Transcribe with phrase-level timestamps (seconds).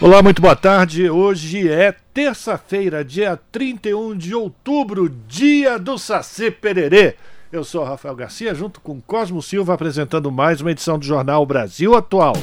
[0.00, 1.10] Olá, muito boa tarde.
[1.10, 7.16] Hoje é terça-feira, dia 31 de outubro, dia do Saci Pererê.
[7.50, 11.96] Eu sou Rafael Garcia, junto com Cosmo Silva, apresentando mais uma edição do Jornal Brasil
[11.96, 12.34] Atual.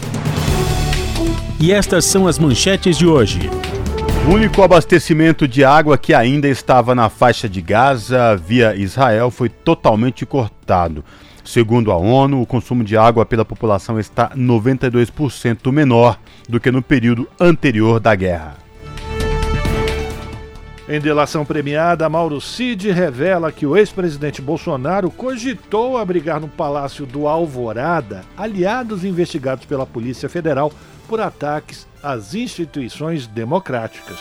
[1.57, 3.49] E estas são as manchetes de hoje.
[4.27, 9.47] O único abastecimento de água que ainda estava na faixa de Gaza via Israel foi
[9.47, 11.05] totalmente cortado.
[11.45, 16.81] Segundo a ONU, o consumo de água pela população está 92% menor do que no
[16.81, 18.57] período anterior da guerra.
[20.89, 27.27] Em delação premiada, Mauro Cid revela que o ex-presidente Bolsonaro cogitou abrigar no Palácio do
[27.27, 30.71] Alvorada aliados investigados pela Polícia Federal
[31.07, 34.19] por ataques às instituições democráticas.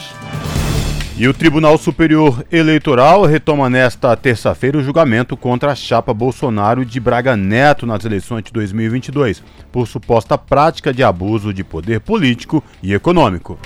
[1.16, 6.98] E o Tribunal Superior Eleitoral retoma nesta terça-feira o julgamento contra a chapa Bolsonaro de
[6.98, 9.40] Braga Neto nas eleições de 2022,
[9.70, 13.56] por suposta prática de abuso de poder político e econômico.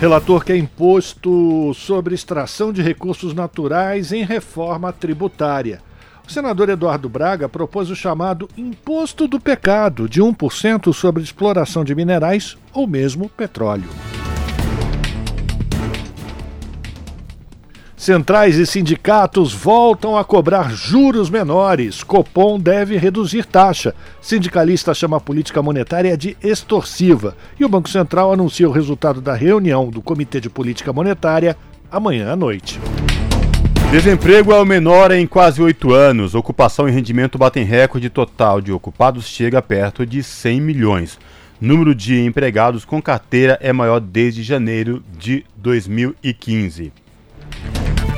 [0.00, 5.80] Relator quer imposto sobre extração de recursos naturais em reforma tributária.
[6.26, 11.92] O senador Eduardo Braga propôs o chamado Imposto do Pecado, de 1% sobre exploração de
[11.92, 13.88] minerais ou mesmo petróleo.
[18.00, 22.02] Centrais e sindicatos voltam a cobrar juros menores.
[22.02, 23.94] Copom deve reduzir taxa.
[24.22, 27.36] Sindicalista chama a política monetária de extorsiva.
[27.58, 31.54] E o Banco Central anuncia o resultado da reunião do Comitê de Política Monetária
[31.92, 32.80] amanhã à noite.
[33.90, 36.34] Desemprego é o menor em quase oito anos.
[36.34, 41.18] Ocupação e rendimento batem recorde total de ocupados, chega perto de 100 milhões.
[41.60, 46.94] Número de empregados com carteira é maior desde janeiro de 2015.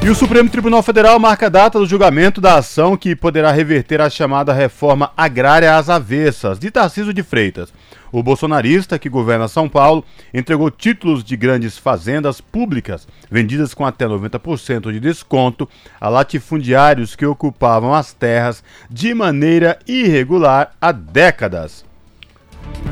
[0.05, 4.01] E o Supremo Tribunal Federal marca a data do julgamento da ação que poderá reverter
[4.01, 7.73] a chamada reforma agrária às avessas, de Tarciso de Freitas.
[8.11, 10.05] O bolsonarista, que governa São Paulo,
[10.35, 15.69] entregou títulos de grandes fazendas públicas, vendidas com até 90% de desconto,
[16.01, 21.92] a latifundiários que ocupavam as terras de maneira irregular há décadas.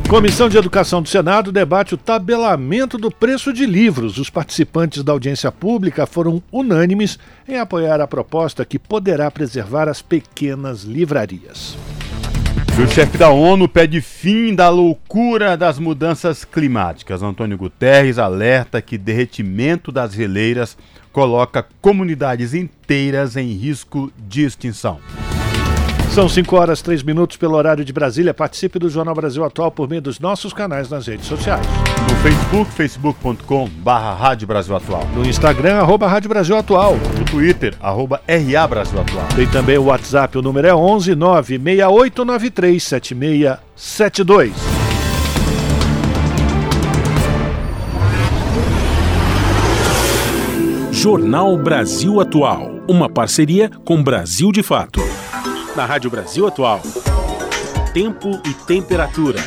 [0.08, 4.18] Comissão de Educação do Senado debate o tabelamento do preço de livros.
[4.18, 7.16] Os participantes da audiência pública foram unânimes
[7.48, 11.76] em apoiar a proposta que poderá preservar as pequenas livrarias.
[12.82, 17.22] O chefe da ONU pede fim da loucura das mudanças climáticas.
[17.22, 20.76] Antônio Guterres alerta que derretimento das geleiras
[21.12, 24.98] coloca comunidades inteiras em risco de extinção.
[26.10, 28.34] São 5 horas 3 minutos pelo horário de Brasília.
[28.34, 31.64] Participe do Jornal Brasil Atual por meio dos nossos canais nas redes sociais.
[32.08, 35.06] No Facebook, facebook.com barra Rádio Brasil Atual.
[35.14, 36.96] No Instagram, arroba Rádio Brasil Atual.
[37.16, 39.28] No Twitter, arroba RA Brasil Atual.
[39.36, 44.52] Tem também o WhatsApp, o número é 11 96893 7672.
[50.90, 52.80] Jornal Brasil Atual.
[52.88, 55.00] Uma parceria com Brasil de Fato.
[55.76, 56.80] Na Rádio Brasil Atual.
[57.94, 59.38] Tempo e temperatura.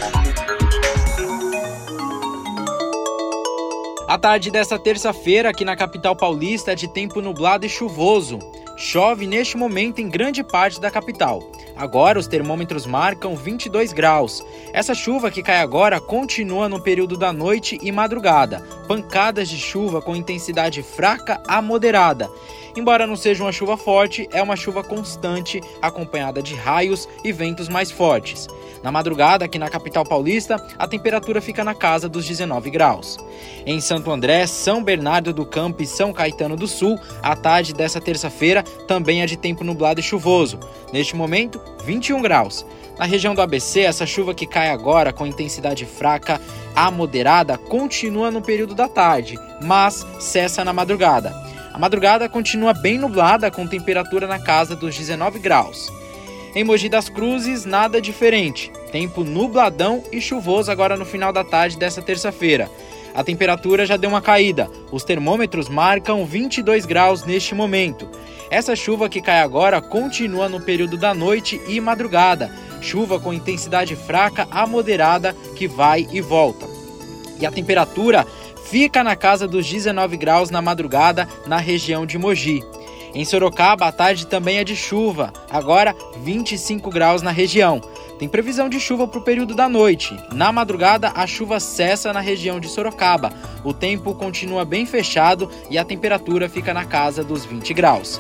[4.08, 8.40] A tarde desta terça-feira aqui na capital paulista é de tempo nublado e chuvoso.
[8.78, 11.44] Chove neste momento em grande parte da capital.
[11.76, 14.44] Agora os termômetros marcam 22 graus.
[14.72, 18.62] Essa chuva que cai agora continua no período da noite e madrugada.
[18.88, 22.30] Pancadas de chuva com intensidade fraca a moderada.
[22.76, 27.70] Embora não seja uma chuva forte, é uma chuva constante, acompanhada de raios e ventos
[27.70, 28.48] mais fortes.
[28.82, 33.18] Na madrugada, aqui na capital paulista, a temperatura fica na casa dos 19 graus.
[33.66, 38.02] Em Santo André, São Bernardo do Campo e São Caetano do Sul, a tarde dessa
[38.02, 40.60] terça-feira também é de tempo nublado e chuvoso.
[40.92, 42.66] Neste momento, 21 graus.
[42.98, 46.40] Na região do ABC, essa chuva que cai agora com intensidade fraca
[46.76, 51.31] a moderada continua no período da tarde, mas cessa na madrugada.
[51.74, 55.92] A madrugada continua bem nublada, com temperatura na casa dos 19 graus.
[56.54, 58.72] Em Mogi das Cruzes, nada diferente.
[58.92, 62.70] Tempo nubladão e chuvoso agora no final da tarde dessa terça-feira.
[63.16, 64.70] A temperatura já deu uma caída.
[64.92, 68.08] Os termômetros marcam 22 graus neste momento.
[68.52, 72.52] Essa chuva que cai agora continua no período da noite e madrugada.
[72.81, 76.68] Chuva com intensidade fraca a moderada que vai e volta.
[77.40, 78.28] E a temperatura
[78.74, 82.64] fica na casa dos 19 graus na madrugada na região de Mogi.
[83.14, 87.80] Em Sorocaba, a tarde também é de chuva, agora 25 graus na região.
[88.18, 90.18] Tem previsão de chuva para o período da noite.
[90.31, 93.31] Na madrugada, a chuva cessa na região de Sorocaba.
[93.64, 98.19] O tempo continua bem fechado e a temperatura fica na casa dos 20 graus.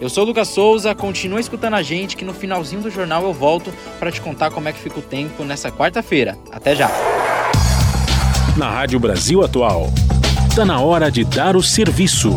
[0.00, 3.32] Eu sou o Lucas Souza, continua escutando a gente que no finalzinho do jornal eu
[3.32, 6.36] volto para te contar como é que fica o tempo nessa quarta-feira.
[6.50, 6.90] Até já!
[8.54, 9.90] Na Rádio Brasil Atual,
[10.46, 12.36] está na hora de dar o serviço.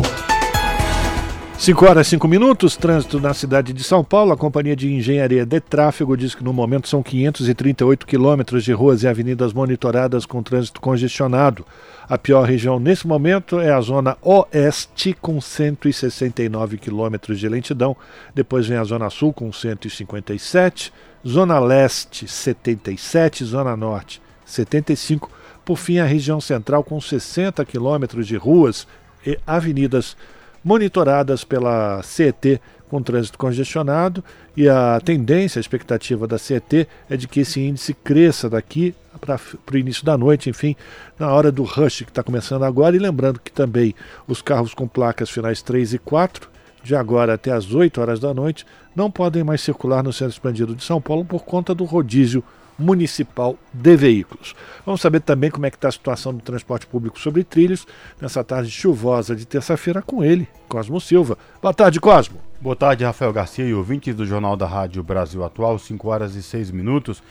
[1.58, 4.32] 5 horas e 5 minutos, trânsito na cidade de São Paulo.
[4.32, 9.02] A Companhia de Engenharia de Tráfego diz que no momento são 538 quilômetros de ruas
[9.02, 11.66] e avenidas monitoradas com trânsito congestionado.
[12.08, 17.94] A pior região nesse momento é a zona oeste, com 169 quilômetros de lentidão.
[18.34, 20.90] Depois vem a zona sul, com 157.
[21.28, 23.44] Zona leste, 77.
[23.44, 25.35] Zona norte, 75.
[25.66, 28.86] Por fim, a região central, com 60 quilômetros de ruas
[29.26, 30.16] e avenidas
[30.62, 34.22] monitoradas pela CET com trânsito congestionado
[34.56, 39.40] e a tendência, a expectativa da CET é de que esse índice cresça daqui para
[39.72, 40.76] o início da noite, enfim,
[41.18, 42.94] na hora do rush que está começando agora.
[42.94, 43.92] E lembrando que também
[44.28, 46.48] os carros com placas finais 3 e 4,
[46.84, 48.64] de agora até as 8 horas da noite,
[48.94, 52.44] não podem mais circular no centro expandido de São Paulo por conta do rodízio
[52.78, 54.54] municipal de veículos.
[54.84, 57.86] Vamos saber também como é que está a situação do transporte público sobre trilhos
[58.20, 61.38] nessa tarde chuvosa de terça-feira com ele, Cosmo Silva.
[61.60, 62.40] Boa tarde, Cosmo.
[62.60, 66.42] Boa tarde, Rafael Garcia e ouvintes do Jornal da Rádio Brasil Atual, 5 horas e
[66.42, 67.22] 6 minutos.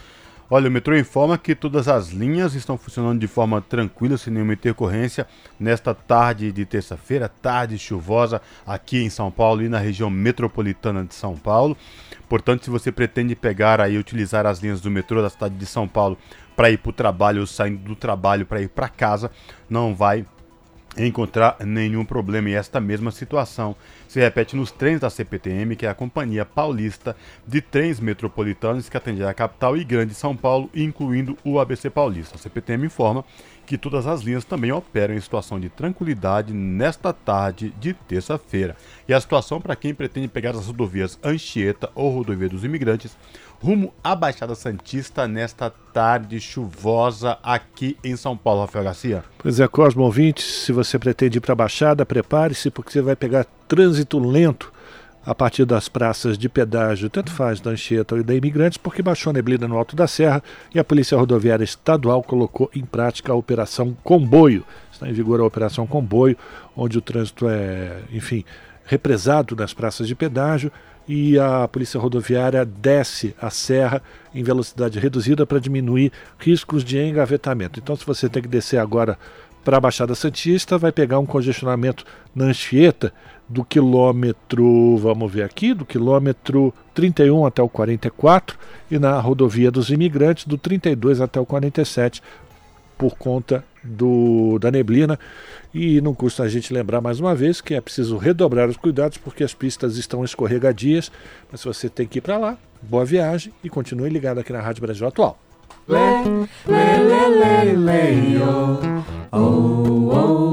[0.47, 4.53] Olha, o metrô informa que todas as linhas estão funcionando de forma tranquila, sem nenhuma
[4.53, 5.25] intercorrência,
[5.59, 11.15] nesta tarde de terça-feira, tarde chuvosa aqui em São Paulo e na região metropolitana de
[11.15, 11.75] São Paulo.
[12.27, 15.87] Portanto, se você pretende pegar aí utilizar as linhas do metrô da cidade de São
[15.87, 16.17] Paulo
[16.55, 19.29] para ir para o trabalho ou saindo do trabalho para ir para casa,
[19.69, 20.25] não vai
[20.97, 22.49] encontrar nenhum problema.
[22.49, 23.75] E esta mesma situação
[24.07, 28.97] se repete nos trens da CPTM, que é a Companhia Paulista de Trens Metropolitanos que
[28.97, 32.35] atende a capital e grande São Paulo, incluindo o ABC Paulista.
[32.35, 33.25] A CPTM informa
[33.65, 38.75] que todas as linhas também operam em situação de tranquilidade nesta tarde de terça-feira.
[39.07, 43.17] E a situação para quem pretende pegar as rodovias Anchieta ou Rodovia dos Imigrantes
[43.61, 49.23] rumo à Baixada Santista nesta tarde chuvosa aqui em São Paulo, Rafael Garcia.
[49.39, 53.15] Pois é, Cosmo ouvinte, se você pretende ir para a Baixada, prepare-se porque você vai
[53.15, 54.74] pegar trânsito lento
[55.25, 59.31] a partir das praças de pedágio, tanto faz da Anchieta e da Imigrantes, porque baixou
[59.31, 60.43] a neblina no Alto da Serra
[60.73, 64.63] e a Polícia Rodoviária Estadual colocou em prática a Operação Comboio.
[64.91, 66.37] Está em vigor a Operação Comboio,
[66.77, 68.45] onde o trânsito é, enfim,
[68.85, 70.71] represado nas praças de pedágio
[71.07, 74.01] e a Polícia Rodoviária desce a serra
[74.33, 77.79] em velocidade reduzida para diminuir riscos de engavetamento.
[77.79, 79.17] Então, se você tem que descer agora
[79.63, 82.05] para a Baixada Santista, vai pegar um congestionamento
[82.35, 83.11] na Anchieta
[83.47, 88.57] do quilômetro, vamos ver aqui, do quilômetro 31 até o 44
[88.89, 92.23] e na rodovia dos imigrantes do 32 até o 47
[92.97, 95.19] por conta do, da neblina.
[95.73, 99.17] E não custa a gente lembrar mais uma vez que é preciso redobrar os cuidados
[99.17, 101.11] porque as pistas estão escorregadias.
[101.51, 104.61] Mas se você tem que ir para lá, boa viagem e continue ligado aqui na
[104.61, 105.37] Rádio Brasil Atual.
[105.87, 105.99] Lê,
[106.65, 108.79] lê, lê, lê, lê, oh,
[109.31, 110.44] oh, oh, oh,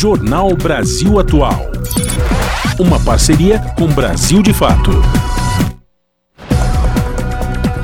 [0.00, 1.72] Jornal Brasil Atual.
[2.78, 4.92] Uma parceria com Brasil de Fato.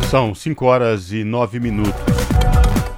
[0.09, 1.93] São 5 horas e 9 minutos.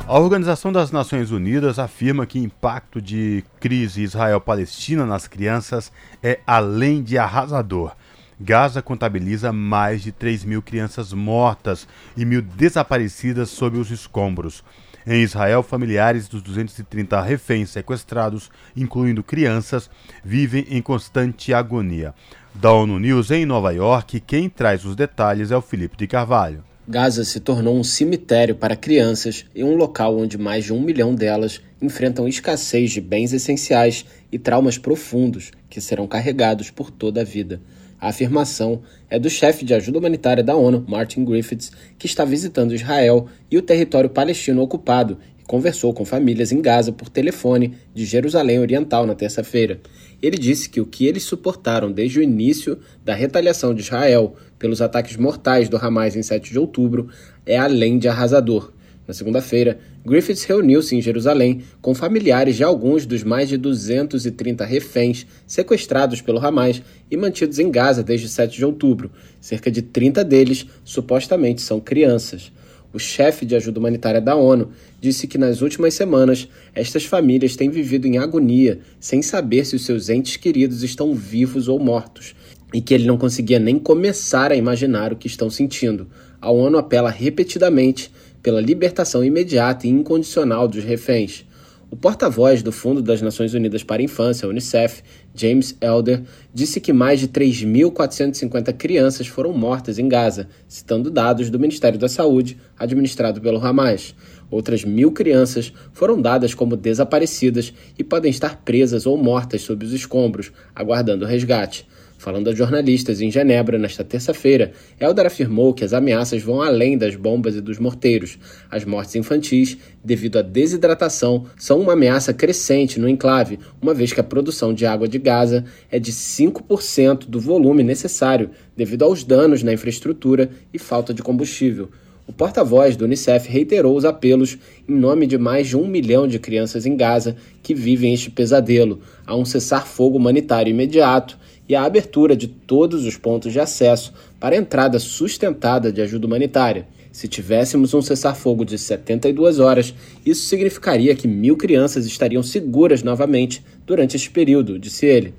[0.07, 5.91] A Organização das Nações Unidas afirma que o impacto de crise Israel-Palestina nas crianças
[6.23, 7.93] é além de arrasador.
[8.39, 14.63] Gaza contabiliza mais de 3 mil crianças mortas e mil desaparecidas sob os escombros.
[15.07, 19.89] Em Israel, familiares dos 230 reféns sequestrados, incluindo crianças,
[20.25, 22.13] vivem em constante agonia.
[22.53, 26.65] Da ONU News em Nova York, quem traz os detalhes é o Felipe de Carvalho.
[26.89, 31.15] Gaza se tornou um cemitério para crianças e um local onde mais de um milhão
[31.15, 37.25] delas enfrentam escassez de bens essenciais e traumas profundos que serão carregados por toda a
[37.25, 37.61] vida.
[38.01, 42.75] A afirmação é do chefe de ajuda humanitária da ONU, Martin Griffiths, que está visitando
[42.75, 48.05] Israel e o território palestino ocupado e conversou com famílias em Gaza por telefone de
[48.05, 49.81] Jerusalém Oriental na terça-feira.
[50.23, 54.83] Ele disse que o que eles suportaram desde o início da retaliação de Israel pelos
[54.83, 57.09] ataques mortais do Hamas em 7 de outubro
[57.45, 58.73] é além de arrasador.
[59.07, 65.27] Na segunda-feira, Griffiths reuniu-se em Jerusalém com familiares de alguns dos mais de 230 reféns
[65.47, 69.13] sequestrados pelo Hamas e mantidos em Gaza desde 7 de outubro.
[69.41, 72.51] Cerca de 30 deles supostamente são crianças.
[72.93, 74.71] O chefe de ajuda humanitária da ONU
[75.01, 79.85] disse que nas últimas semanas estas famílias têm vivido em agonia, sem saber se os
[79.85, 82.35] seus entes queridos estão vivos ou mortos,
[82.73, 86.09] e que ele não conseguia nem começar a imaginar o que estão sentindo.
[86.41, 88.11] A ONU apela repetidamente
[88.47, 91.45] pela libertação imediata e incondicional dos reféns.
[91.91, 95.03] O porta-voz do Fundo das Nações Unidas para a Infância, UNICEF,
[95.35, 96.23] James Elder,
[96.55, 102.09] disse que mais de 3.450 crianças foram mortas em Gaza, citando dados do Ministério da
[102.09, 104.15] Saúde, administrado pelo Hamas.
[104.49, 109.93] Outras mil crianças foram dadas como desaparecidas e podem estar presas ou mortas sob os
[109.93, 111.85] escombros, aguardando resgate.
[112.19, 117.15] Falando a jornalistas em Genebra nesta terça-feira, Elder afirmou que as ameaças vão além das
[117.15, 118.39] bombas e dos morteiros.
[118.71, 124.21] As mortes infantis, devido à desidratação, são uma ameaça crescente no enclave, uma vez que
[124.21, 129.63] a produção de água de Gaza é de 5% do volume necessário, devido aos danos
[129.63, 131.91] na infraestrutura e falta de combustível.
[132.27, 134.59] O porta-voz do Unicef reiterou os apelos
[134.89, 139.01] em nome de mais de um milhão de crianças em Gaza que vivem este pesadelo,
[139.25, 144.57] a um cessar-fogo humanitário imediato e a abertura de todos os pontos de acesso para
[144.57, 146.87] entrada sustentada de ajuda humanitária.
[147.11, 149.95] Se tivéssemos um cessar-fogo de 72 horas,
[150.25, 155.33] isso significaria que mil crianças estariam seguras novamente durante este período, disse ele.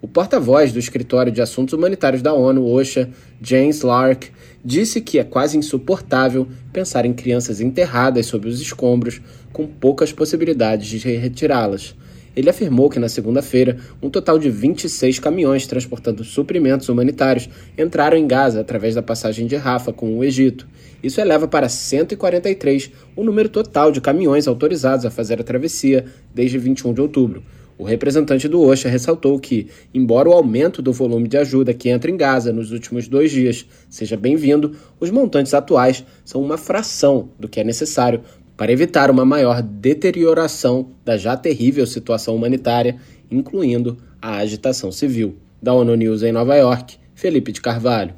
[0.00, 3.10] O porta-voz do Escritório de Assuntos Humanitários da ONU, OSHA,
[3.42, 4.30] James Lark,
[4.64, 9.20] disse que é quase insuportável pensar em crianças enterradas sob os escombros
[9.52, 11.96] com poucas possibilidades de retirá-las.
[12.36, 18.26] Ele afirmou que na segunda-feira, um total de 26 caminhões transportando suprimentos humanitários entraram em
[18.26, 20.66] Gaza através da passagem de Rafa com o Egito.
[21.02, 26.04] Isso eleva para 143 o número total de caminhões autorizados a fazer a travessia
[26.34, 27.42] desde 21 de outubro.
[27.78, 32.10] O representante do OSHA ressaltou que, embora o aumento do volume de ajuda que entra
[32.10, 37.48] em Gaza nos últimos dois dias seja bem-vindo, os montantes atuais são uma fração do
[37.48, 38.20] que é necessário
[38.58, 42.96] para evitar uma maior deterioração da já terrível situação humanitária,
[43.30, 45.36] incluindo a agitação civil.
[45.62, 48.14] Da ONU News em Nova York, Felipe de Carvalho.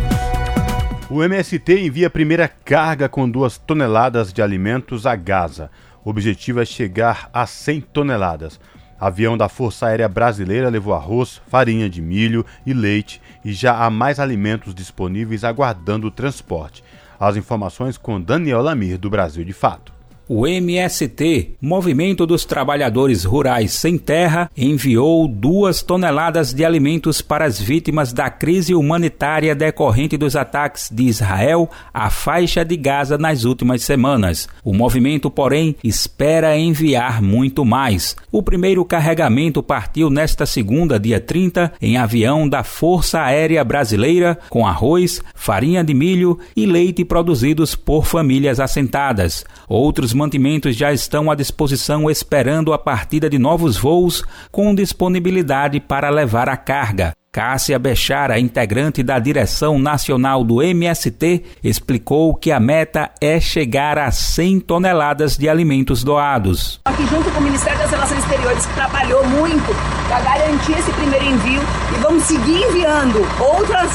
[1.08, 5.70] O MST envia a primeira carga com duas toneladas de alimentos a Gaza.
[6.04, 8.58] O objetivo é chegar a 100 toneladas.
[9.04, 13.90] Avião da Força Aérea Brasileira levou arroz, farinha de milho e leite e já há
[13.90, 16.82] mais alimentos disponíveis aguardando o transporte.
[17.20, 19.93] As informações com Daniel Lamir, do Brasil de Fato.
[20.26, 27.60] O MST, Movimento dos Trabalhadores Rurais Sem Terra, enviou duas toneladas de alimentos para as
[27.60, 33.82] vítimas da crise humanitária decorrente dos ataques de Israel à faixa de Gaza nas últimas
[33.82, 34.48] semanas.
[34.64, 38.16] O movimento, porém, espera enviar muito mais.
[38.32, 44.66] O primeiro carregamento partiu nesta segunda, dia 30, em avião da Força Aérea Brasileira, com
[44.66, 49.44] arroz, farinha de milho e leite produzidos por famílias assentadas.
[49.68, 56.08] Outros mantimentos já estão à disposição esperando a partida de novos voos com disponibilidade para
[56.08, 57.12] levar a carga.
[57.34, 64.08] Cássia Bechara, integrante da direção nacional do MST, explicou que a meta é chegar a
[64.12, 66.80] 100 toneladas de alimentos doados.
[66.84, 69.74] Aqui junto com o Ministério das Relações Exteriores, que trabalhou muito
[70.06, 73.90] para garantir esse primeiro envio e vamos seguir enviando outras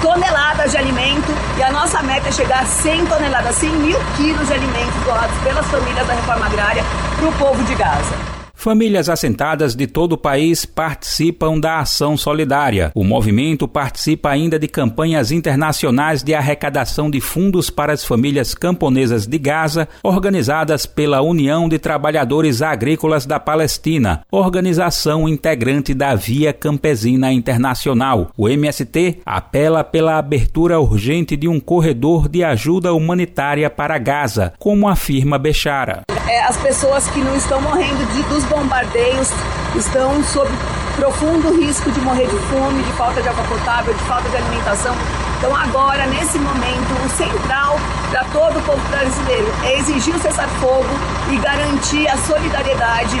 [0.00, 4.46] toneladas de alimento e a nossa meta é chegar a 100 toneladas, 100 mil quilos
[4.46, 6.84] de alimentos doados pelas famílias da reforma agrária
[7.16, 8.29] para o povo de Gaza.
[8.60, 12.92] Famílias assentadas de todo o país participam da ação solidária.
[12.94, 19.26] O movimento participa ainda de campanhas internacionais de arrecadação de fundos para as famílias camponesas
[19.26, 27.32] de Gaza, organizadas pela União de Trabalhadores Agrícolas da Palestina, organização integrante da Via Campesina
[27.32, 28.30] Internacional.
[28.36, 34.86] O MST apela pela abertura urgente de um corredor de ajuda humanitária para Gaza, como
[34.86, 36.02] afirma Bechara.
[36.30, 39.28] É, as pessoas que não estão morrendo de, dos bombardeios
[39.74, 40.48] estão sob
[40.94, 44.94] profundo risco de morrer de fome, de falta de água potável, de falta de alimentação.
[45.38, 47.76] Então agora, nesse momento, o central
[48.10, 50.86] para todo o povo brasileiro é exigir o cessar-fogo
[51.30, 53.20] e garantir a solidariedade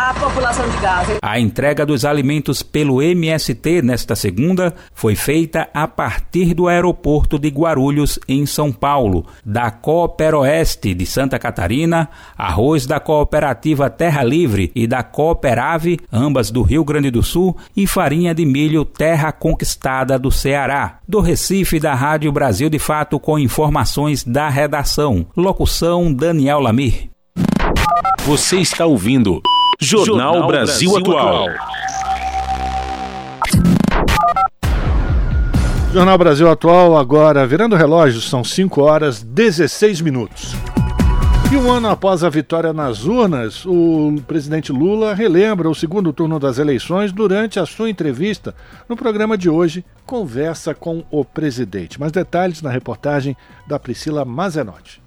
[0.00, 1.18] à população de Gaza.
[1.20, 7.48] A entrega dos alimentos pelo MST nesta segunda foi feita a partir do aeroporto de
[7.48, 14.86] Guarulhos, em São Paulo, da Cooperoeste de Santa Catarina, arroz da cooperativa Terra Livre e
[14.86, 20.30] da Cooperave, ambas do Rio Grande do Sul, e farinha de milho Terra Conquistada do
[20.30, 20.98] Ceará.
[21.06, 25.26] Do Recife, da Rádio Brasil de Fato, com informações da redação.
[25.36, 27.10] Locução Daniel Lamir.
[28.24, 29.42] Você está ouvindo
[29.82, 31.46] Jornal, Jornal Brasil, Brasil Atual.
[35.90, 40.54] Jornal Brasil Atual, agora virando relógio, são 5 horas 16 minutos.
[41.50, 46.38] E um ano após a vitória nas urnas, o presidente Lula relembra o segundo turno
[46.38, 48.54] das eleições durante a sua entrevista
[48.86, 51.98] no programa de hoje, Conversa com o Presidente.
[51.98, 53.34] Mais detalhes na reportagem
[53.66, 55.00] da Priscila Mazenotti.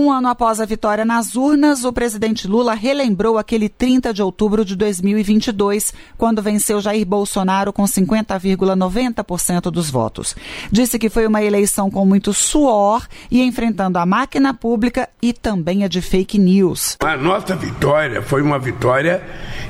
[0.00, 4.64] Um ano após a vitória nas urnas, o presidente Lula relembrou aquele 30 de outubro
[4.64, 10.36] de 2022, quando venceu Jair Bolsonaro com 50,90% dos votos.
[10.70, 15.82] Disse que foi uma eleição com muito suor e enfrentando a máquina pública e também
[15.82, 16.96] a de fake news.
[17.00, 19.20] A nossa vitória foi uma vitória,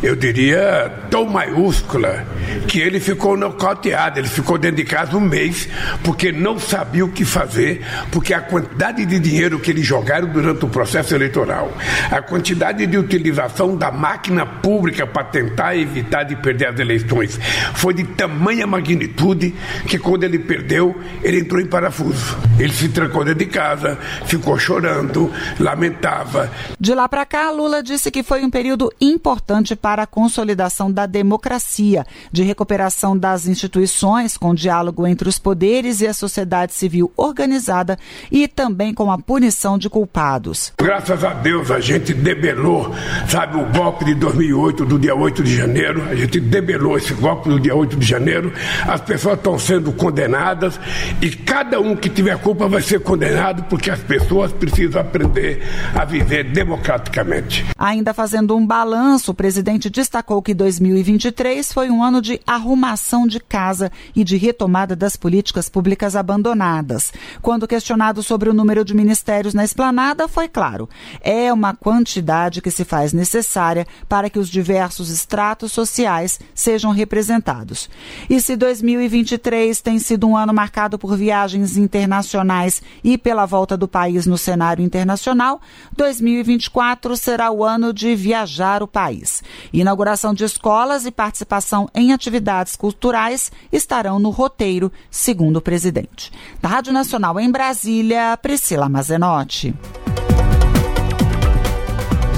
[0.02, 2.26] eu diria, tão maiúscula
[2.68, 5.66] que ele ficou nocauteado, ele ficou dentro de casa um mês
[6.04, 7.82] porque não sabia o que fazer,
[8.12, 11.72] porque a quantidade de dinheiro que ele jogava durante o processo eleitoral.
[12.10, 17.38] A quantidade de utilização da máquina pública para tentar evitar de perder as eleições
[17.74, 19.54] foi de tamanha magnitude
[19.86, 22.36] que quando ele perdeu, ele entrou em parafuso.
[22.58, 26.50] Ele se trancou dentro de casa, ficou chorando, lamentava.
[26.78, 31.06] De lá para cá, Lula disse que foi um período importante para a consolidação da
[31.06, 37.98] democracia, de recuperação das instituições, com diálogo entre os poderes e a sociedade civil organizada
[38.30, 40.72] e também com a punição de culpados.
[40.78, 42.94] Graças a Deus a gente debelou,
[43.28, 47.48] sabe, o golpe de 2008, do dia 8 de janeiro, a gente debelou esse golpe
[47.48, 48.52] do dia 8 de janeiro.
[48.86, 50.78] As pessoas estão sendo condenadas
[51.20, 56.04] e cada um que tiver culpa vai ser condenado porque as pessoas precisam aprender a
[56.04, 57.66] viver democraticamente.
[57.76, 63.40] Ainda fazendo um balanço, o presidente destacou que 2023 foi um ano de arrumação de
[63.40, 67.12] casa e de retomada das políticas públicas abandonadas.
[67.42, 70.88] Quando questionado sobre o número de ministérios na esplanada, esplanada foi claro.
[71.20, 77.88] É uma quantidade que se faz necessária para que os diversos estratos sociais sejam representados.
[78.28, 83.88] E se 2023 tem sido um ano marcado por viagens internacionais e pela volta do
[83.88, 85.60] país no cenário internacional,
[85.96, 89.42] 2024 será o ano de viajar o país.
[89.72, 96.30] Inauguração de escolas e participação em atividades culturais estarão no roteiro, segundo o presidente.
[96.60, 99.74] Da Rádio Nacional em Brasília, Priscila Mazenotti.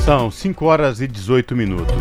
[0.04, 1.94] São 5 horas e 18 minutos.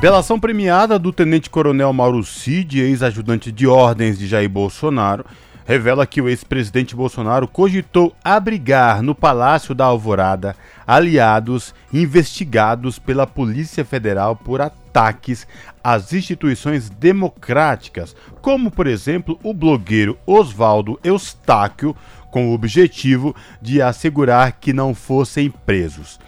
[0.00, 5.24] Delação premiada do tenente-coronel Mauro Cid, ex-ajudante de ordens de Jair Bolsonaro,
[5.64, 13.84] revela que o ex-presidente Bolsonaro cogitou abrigar no Palácio da Alvorada aliados investigados pela Polícia
[13.84, 15.46] Federal por ataques
[15.82, 21.96] às instituições democráticas, como, por exemplo, o blogueiro Oswaldo Eustáquio,
[22.32, 26.18] com o objetivo de assegurar que não fossem presos.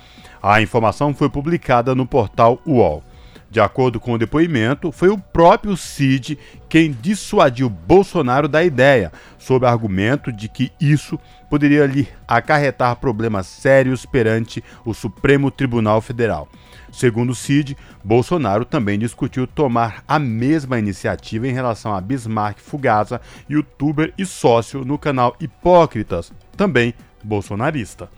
[0.41, 3.03] A informação foi publicada no portal UOL.
[3.51, 6.39] De acordo com o depoimento, foi o próprio Cid
[6.69, 14.05] quem dissuadiu Bolsonaro da ideia, sob argumento de que isso poderia lhe acarretar problemas sérios
[14.05, 16.49] perante o Supremo Tribunal Federal.
[16.95, 24.15] Segundo Cid, Bolsonaro também discutiu tomar a mesma iniciativa em relação a Bismarck Fugaza, youtuber
[24.17, 28.09] e sócio no canal Hipócritas, também bolsonarista.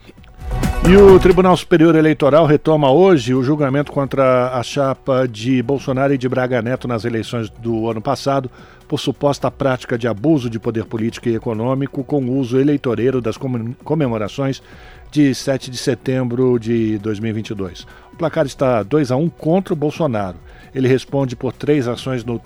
[0.86, 6.18] E o Tribunal Superior Eleitoral retoma hoje o julgamento contra a chapa de Bolsonaro e
[6.18, 8.50] de Braga Neto nas eleições do ano passado
[8.86, 13.36] por suposta prática de abuso de poder político e econômico com uso eleitoreiro das
[13.82, 14.62] comemorações
[15.10, 17.86] de 7 de setembro de 2022.
[18.16, 20.38] O placar está 2 a 1 contra o Bolsonaro.
[20.74, 22.40] Ele responde por três ações no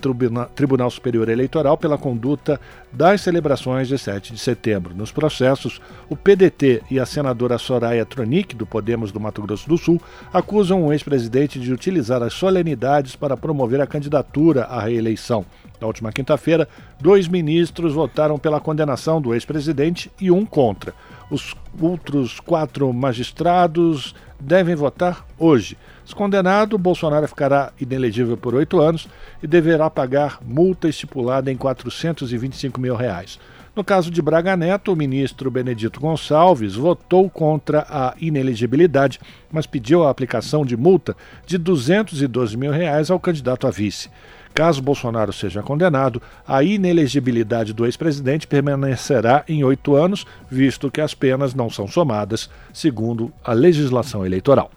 [0.53, 4.97] Tribunal Superior Eleitoral pela conduta das celebrações de 7 de setembro.
[4.97, 9.79] Nos processos, o PDT e a senadora Soraya Tronic, do Podemos do Mato Grosso do
[9.79, 10.03] Sul,
[10.33, 15.47] acusam o ex-presidente de utilizar as solenidades para promover a candidatura à reeleição.
[15.81, 16.69] Na última quinta-feira,
[17.01, 20.93] dois ministros votaram pela condenação do ex-presidente e um contra.
[21.31, 25.77] Os outros quatro magistrados devem votar hoje.
[26.05, 29.09] Se condenado, Bolsonaro ficará inelegível por oito anos
[29.43, 33.39] e deverá pagar multa estipulada em 425 mil reais.
[33.75, 40.05] No caso de Braga Neto, o ministro Benedito Gonçalves votou contra a inelegibilidade, mas pediu
[40.05, 44.11] a aplicação de multa de 212 mil reais ao candidato a vice.
[44.55, 51.15] Caso Bolsonaro seja condenado, a inelegibilidade do ex-presidente permanecerá em oito anos, visto que as
[51.15, 54.71] penas não são somadas, segundo a legislação eleitoral.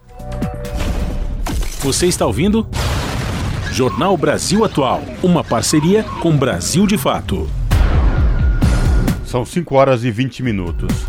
[1.79, 2.67] Você está ouvindo?
[3.71, 7.49] Jornal Brasil Atual, uma parceria com Brasil de Fato.
[9.25, 11.07] São 5 horas e 20 minutos.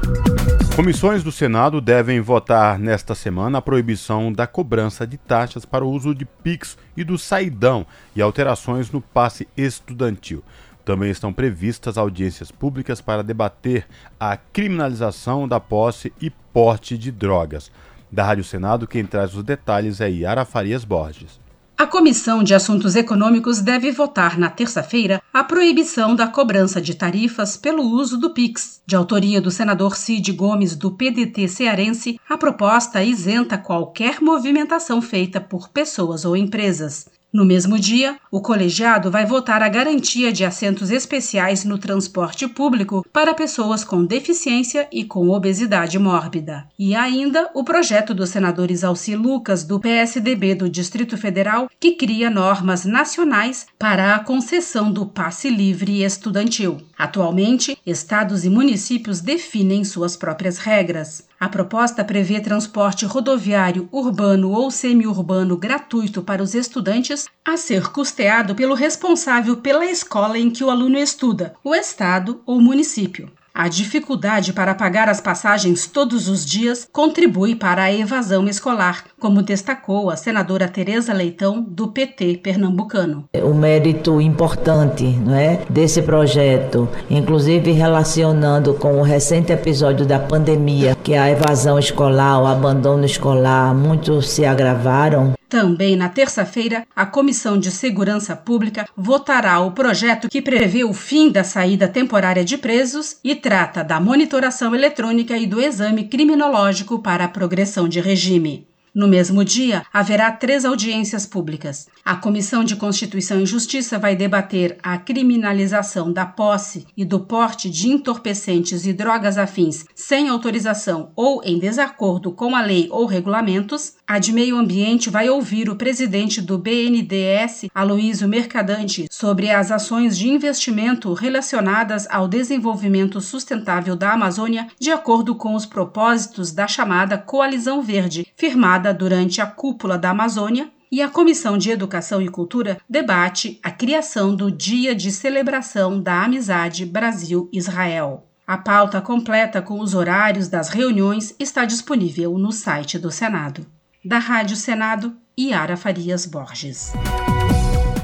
[0.77, 5.89] Comissões do Senado devem votar nesta semana a proibição da cobrança de taxas para o
[5.89, 10.43] uso de Pix e do saidão e alterações no passe estudantil.
[10.85, 13.87] Também estão previstas audiências públicas para debater
[14.19, 17.71] a criminalização da posse e porte de drogas.
[18.11, 21.44] Da Rádio Senado, quem traz os detalhes é Yara Farias Borges.
[21.77, 27.57] A Comissão de Assuntos Econômicos deve votar na terça-feira a proibição da cobrança de tarifas
[27.57, 28.81] pelo uso do PIX.
[28.87, 35.41] De autoria do senador Cid Gomes, do PDT cearense, a proposta isenta qualquer movimentação feita
[35.41, 37.07] por pessoas ou empresas.
[37.35, 43.05] No mesmo dia, o colegiado vai votar a garantia de assentos especiais no transporte público
[43.13, 46.69] para pessoas com deficiência e com obesidade mórbida.
[46.79, 52.31] E ainda o projeto dos senadores Alci Lucas, do PSDB do Distrito Federal, que cria
[52.31, 56.83] normas nacionais para a concessão do passe livre estudantil.
[56.97, 61.27] Atualmente, estados e municípios definem suas próprias regras.
[61.39, 68.55] A proposta prevê transporte rodoviário urbano ou semiurbano gratuito para os estudantes, a ser custeado
[68.55, 73.31] pelo responsável pela escola em que o aluno estuda, o estado ou município.
[73.57, 79.45] A dificuldade para pagar as passagens todos os dias contribui para a evasão escolar, como
[79.45, 83.27] destacou a senadora Tereza Leitão, do PT pernambucano.
[83.33, 90.97] O mérito importante não é, desse projeto, inclusive relacionando com o recente episódio da pandemia,
[91.05, 95.33] que a evasão escolar, o abandono escolar, muitos se agravaram.
[95.55, 101.31] Também na terça-feira, a Comissão de Segurança Pública votará o projeto que prevê o fim
[101.31, 107.27] da saída temporária de presos e trata da monitoração eletrônica e do exame criminológico para
[107.27, 108.67] a progressão de regime.
[108.95, 111.89] No mesmo dia, haverá três audiências públicas.
[112.05, 117.69] A Comissão de Constituição e Justiça vai debater a criminalização da posse e do porte
[117.69, 123.95] de entorpecentes e drogas afins sem autorização ou em desacordo com a lei ou regulamentos.
[124.07, 130.19] A de Meio Ambiente vai ouvir o presidente do BNDES, Aloísio Mercadante, sobre as ações
[130.19, 137.17] de investimento relacionadas ao desenvolvimento sustentável da Amazônia, de acordo com os propósitos da chamada
[137.17, 142.79] Coalizão Verde, firmada durante a cúpula da Amazônia e a Comissão de Educação e Cultura
[142.87, 148.27] debate a criação do Dia de Celebração da Amizade Brasil-Israel.
[148.47, 153.67] A pauta completa com os horários das reuniões está disponível no site do Senado.
[154.05, 156.93] Da Rádio Senado, Yara Farias Borges.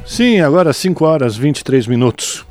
[0.07, 2.47] Sim, agora 5 horas 23 minutos.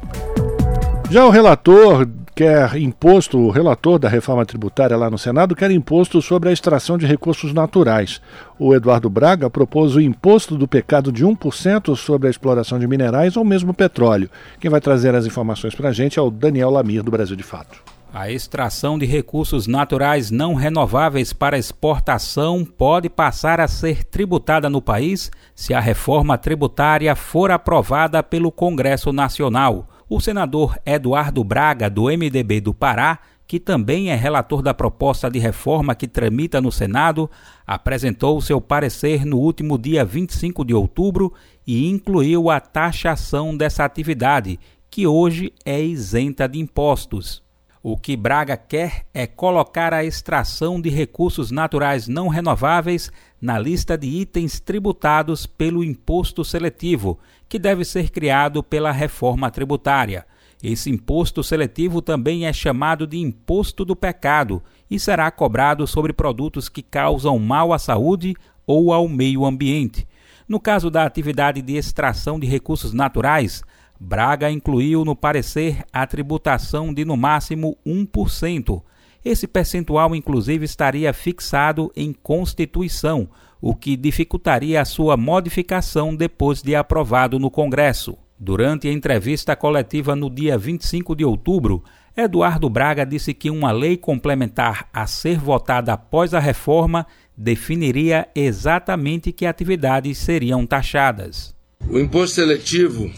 [1.09, 6.21] Já o relator quer imposto, o relator da reforma tributária lá no Senado quer imposto
[6.21, 8.21] sobre a extração de recursos naturais.
[8.59, 13.35] O Eduardo Braga propôs o imposto do pecado de 1% sobre a exploração de minerais
[13.35, 14.29] ou mesmo petróleo.
[14.59, 17.41] Quem vai trazer as informações para a gente é o Daniel Lamir, do Brasil de
[17.43, 17.81] Fato.
[18.11, 24.81] A extração de recursos naturais não renováveis para exportação pode passar a ser tributada no
[24.81, 29.87] país se a reforma tributária for aprovada pelo Congresso Nacional.
[30.09, 35.37] O senador Eduardo Braga, do MDB do Pará, que também é relator da proposta de
[35.37, 37.29] reforma que tramita no Senado,
[37.65, 41.31] apresentou seu parecer no último dia 25 de outubro
[41.65, 47.47] e incluiu a taxação dessa atividade, que hoje é isenta de impostos.
[47.81, 53.09] O que Braga quer é colocar a extração de recursos naturais não renováveis
[53.41, 60.25] na lista de itens tributados pelo imposto seletivo, que deve ser criado pela reforma tributária.
[60.61, 64.61] Esse imposto seletivo também é chamado de imposto do pecado
[64.91, 68.35] e será cobrado sobre produtos que causam mal à saúde
[68.67, 70.05] ou ao meio ambiente.
[70.49, 73.63] No caso da atividade de extração de recursos naturais,
[73.99, 78.81] Braga incluiu no parecer a tributação de no máximo 1%.
[79.25, 86.75] Esse percentual, inclusive, estaria fixado em Constituição, o que dificultaria a sua modificação depois de
[86.75, 88.17] aprovado no Congresso.
[88.39, 91.83] Durante a entrevista coletiva no dia 25 de outubro,
[92.15, 99.33] Eduardo Braga disse que uma lei complementar a ser votada após a reforma definiria exatamente
[99.33, 101.53] que atividades seriam taxadas.
[101.89, 103.11] O imposto seletivo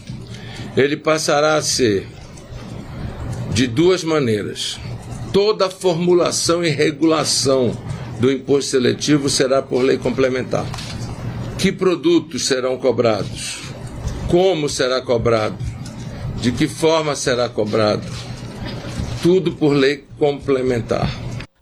[0.76, 2.06] ele passará a ser
[3.52, 4.78] de duas maneiras.
[5.32, 7.76] Toda formulação e regulação
[8.18, 10.66] do imposto seletivo será por lei complementar.
[11.58, 13.60] Que produtos serão cobrados?
[14.28, 15.56] Como será cobrado?
[16.40, 18.06] De que forma será cobrado?
[19.22, 21.08] Tudo por lei complementar.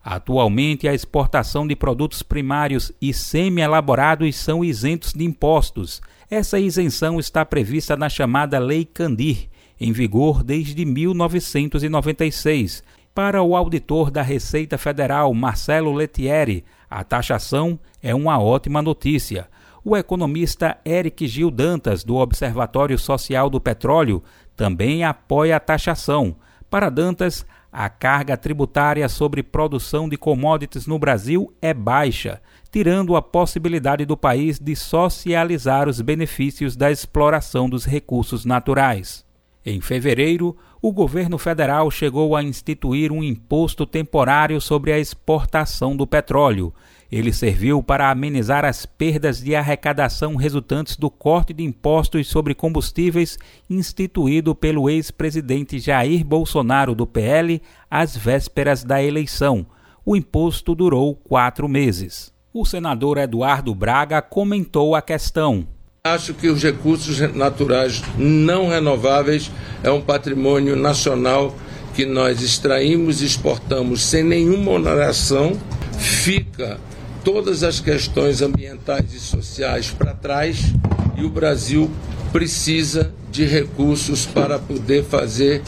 [0.03, 6.01] Atualmente, a exportação de produtos primários e semi-elaborados são isentos de impostos.
[6.31, 12.81] Essa isenção está prevista na chamada Lei Candir, em vigor desde 1996.
[13.13, 19.49] Para o auditor da Receita Federal, Marcelo Letieri, a taxação é uma ótima notícia.
[19.83, 24.23] O economista Eric Gil Dantas, do Observatório Social do Petróleo,
[24.55, 26.37] também apoia a taxação.
[26.69, 33.21] Para Dantas, a carga tributária sobre produção de commodities no Brasil é baixa, tirando a
[33.21, 39.23] possibilidade do país de socializar os benefícios da exploração dos recursos naturais.
[39.65, 46.05] Em fevereiro, o governo federal chegou a instituir um imposto temporário sobre a exportação do
[46.07, 46.73] petróleo.
[47.11, 53.37] Ele serviu para amenizar as perdas de arrecadação resultantes do corte de impostos sobre combustíveis
[53.69, 59.65] instituído pelo ex-presidente Jair Bolsonaro do PL às vésperas da eleição.
[60.05, 62.31] O imposto durou quatro meses.
[62.53, 65.67] O senador Eduardo Braga comentou a questão.
[66.05, 69.51] Acho que os recursos naturais não renováveis
[69.83, 71.53] é um patrimônio nacional
[71.93, 75.59] que nós extraímos e exportamos sem nenhuma oneração.
[75.99, 76.79] Fica
[77.23, 80.73] todas as questões ambientais e sociais para trás
[81.15, 81.89] e o Brasil
[82.31, 85.61] precisa de recursos para poder fazer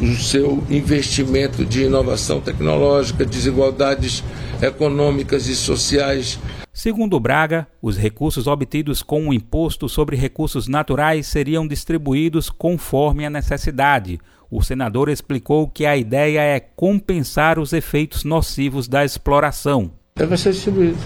[0.00, 4.22] o seu investimento de inovação tecnológica, desigualdades
[4.60, 6.38] econômicas e sociais
[6.74, 13.30] Segundo Braga, os recursos obtidos com o imposto sobre recursos naturais seriam distribuídos conforme a
[13.30, 14.18] necessidade.
[14.50, 20.01] O senador explicou que a ideia é compensar os efeitos nocivos da exploração.
[20.22, 20.98] É, vai ser distribuído.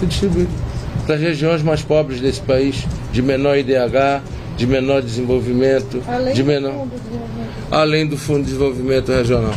[0.00, 0.50] Ser distribuído
[1.06, 4.22] para as regiões mais pobres desse país, de menor IDH,
[4.56, 9.54] de menor desenvolvimento, além de menor, do além do Fundo de Desenvolvimento Regional.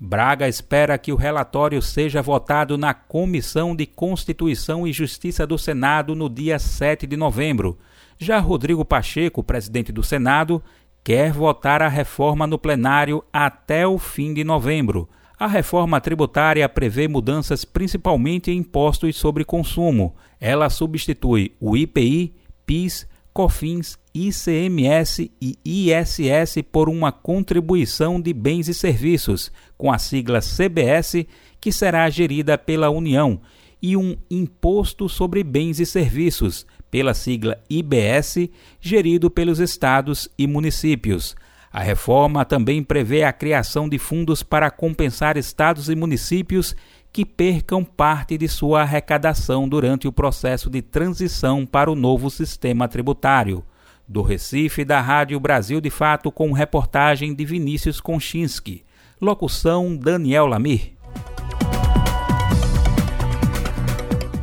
[0.00, 6.14] Braga espera que o relatório seja votado na Comissão de Constituição e Justiça do Senado
[6.14, 7.78] no dia 7 de novembro.
[8.18, 10.62] Já Rodrigo Pacheco, presidente do Senado,
[11.02, 15.08] quer votar a reforma no plenário até o fim de novembro.
[15.38, 20.14] A reforma tributária prevê mudanças principalmente em impostos sobre consumo.
[20.40, 28.74] Ela substitui o IPI, PIS, COFINS, ICMS e ISS por uma contribuição de bens e
[28.74, 31.26] serviços, com a sigla CBS,
[31.60, 33.40] que será gerida pela União,
[33.82, 38.48] e um Imposto sobre Bens e Serviços, pela sigla IBS,
[38.80, 41.34] gerido pelos estados e municípios.
[41.74, 46.76] A reforma também prevê a criação de fundos para compensar estados e municípios
[47.12, 52.86] que percam parte de sua arrecadação durante o processo de transição para o novo sistema
[52.86, 53.64] tributário.
[54.06, 58.84] Do Recife, da Rádio Brasil de Fato, com reportagem de Vinícius Konchinski.
[59.20, 60.92] Locução Daniel Lamir.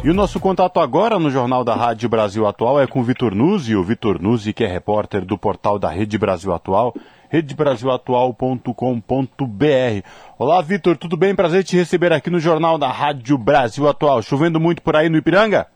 [0.03, 3.73] E o nosso contato agora no Jornal da Rádio Brasil Atual é com Vitor Nuzzi,
[3.73, 6.93] o Vitor Nuzzi, que é repórter do portal da Rede Brasil Atual
[7.31, 10.05] redebrasilatual.com.br.
[10.37, 11.33] Olá, Vitor, tudo bem?
[11.33, 14.21] Prazer te receber aqui no Jornal da Rádio Brasil Atual.
[14.21, 15.67] Chovendo muito por aí no Ipiranga?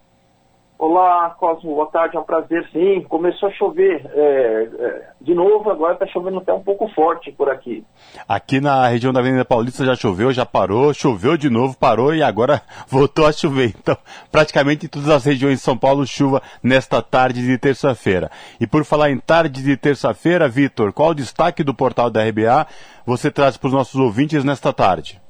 [0.78, 3.00] Olá, Cosmo, boa tarde, é um prazer sim.
[3.08, 7.48] Começou a chover é, é, de novo, agora está chovendo até um pouco forte por
[7.48, 7.82] aqui.
[8.28, 12.22] Aqui na região da Avenida Paulista já choveu, já parou, choveu de novo, parou e
[12.22, 13.74] agora voltou a chover.
[13.80, 13.96] Então,
[14.30, 18.30] praticamente em todas as regiões de São Paulo, chuva nesta tarde de terça-feira.
[18.60, 22.66] E por falar em tarde de terça-feira, Vitor, qual o destaque do portal da RBA
[23.06, 25.22] você traz para os nossos ouvintes nesta tarde?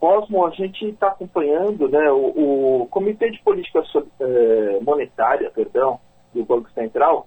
[0.00, 3.82] Cosmo, a gente está acompanhando né, o, o, Comitê de Política
[4.20, 5.98] é, Monetária perdão,
[6.32, 7.26] do Banco Central,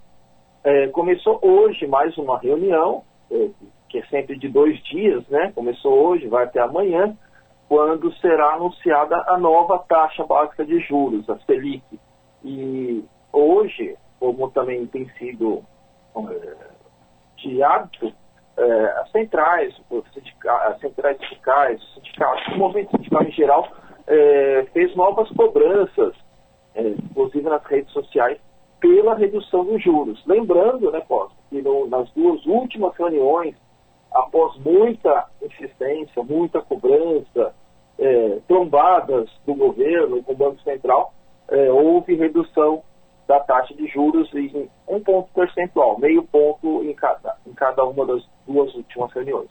[0.64, 3.50] é, começou hoje mais uma reunião, é,
[3.90, 5.52] que é sempre de dois dias, né?
[5.54, 7.18] Começou hoje, vai até amanhã,
[7.68, 11.84] quando será anunciada a nova taxa básica de juros, a Selic.
[12.44, 13.04] E
[13.34, 15.64] hoje, como também tem sido
[17.38, 18.14] de hábito,
[18.62, 19.74] é, as centrais,
[20.46, 23.68] as centrais sindicais, os sindicatos, o movimento sindical em geral,
[24.08, 26.14] é, fez novas cobranças,
[26.76, 28.38] é, inclusive nas redes sociais,
[28.80, 30.24] pela redução dos juros.
[30.26, 33.56] Lembrando, né, Costa, que no, nas duas últimas reuniões,
[34.12, 37.56] após muita insistência, muita cobrança,
[37.98, 41.14] é, trombadas do governo com o Banco Central,
[41.50, 42.84] é, houve redução
[43.28, 48.06] da taxa de juros em um ponto percentual, meio ponto em cada, em cada uma
[48.06, 49.50] das duas últimas reuniões.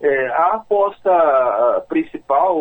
[0.00, 2.56] É, a aposta principal,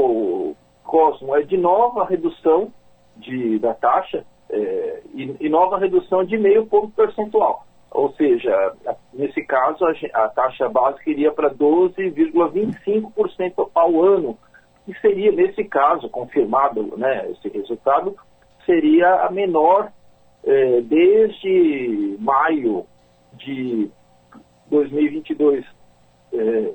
[0.96, 2.72] Cosmo, é de nova redução
[3.18, 7.66] de, da taxa é, e, e, nova redução de meio ponto percentual.
[7.92, 8.74] Ou seja,
[9.14, 14.38] nesse caso, a, a taxa básica iria para 12,25% ao ano,
[14.86, 18.16] que seria, nesse caso, confirmado né, esse resultado,
[18.66, 19.92] seria a menor
[20.46, 22.86] é, desde maio
[23.34, 23.92] de
[24.70, 25.66] 2022.
[26.34, 26.72] É,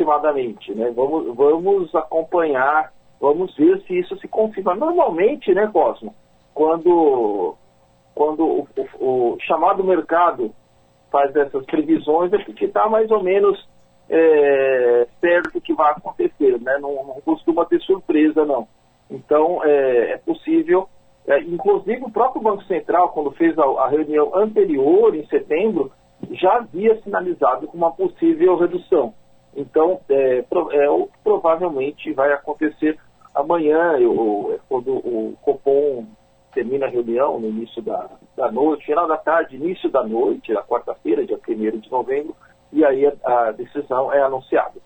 [0.00, 0.90] aproximadamente, né?
[0.94, 4.74] Vamos, vamos acompanhar, vamos ver se isso se confirma.
[4.74, 6.14] Normalmente, né, Cosmo,
[6.54, 7.54] quando,
[8.14, 10.52] quando o, o, o chamado mercado
[11.10, 13.68] faz essas previsões, é porque está mais ou menos
[14.08, 16.78] é, certo o que vai acontecer, né?
[16.80, 18.66] Não, não, costuma ter surpresa, não.
[19.10, 20.88] Então, é, é possível,
[21.26, 25.92] é, inclusive o próprio Banco Central, quando fez a, a reunião anterior, em setembro,
[26.32, 29.14] já havia sinalizado com uma possível redução.
[29.56, 30.44] Então, é, é,
[31.22, 32.98] provavelmente vai acontecer
[33.34, 36.06] amanhã, eu, é quando o Copom
[36.52, 40.62] termina a reunião no início da, da noite, final da tarde, início da noite, na
[40.62, 42.34] quarta-feira, dia 1 de novembro,
[42.72, 44.80] e aí a, a decisão é anunciada.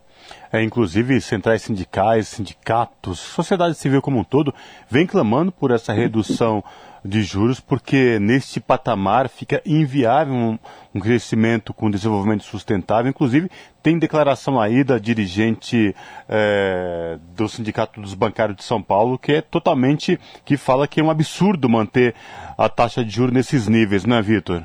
[0.52, 4.54] É, inclusive, centrais sindicais, sindicatos, sociedade civil como um todo,
[4.88, 6.62] vem clamando por essa redução
[7.04, 10.58] de juros, porque neste patamar fica inviável um,
[10.94, 13.10] um, crescimento com desenvolvimento sustentável.
[13.10, 13.50] Inclusive,
[13.82, 15.94] tem declaração aí da dirigente
[16.26, 21.04] é, do Sindicato dos Bancários de São Paulo, que é totalmente, que fala que é
[21.04, 22.14] um absurdo manter
[22.56, 24.64] a taxa de juros nesses níveis, não é, Vitor?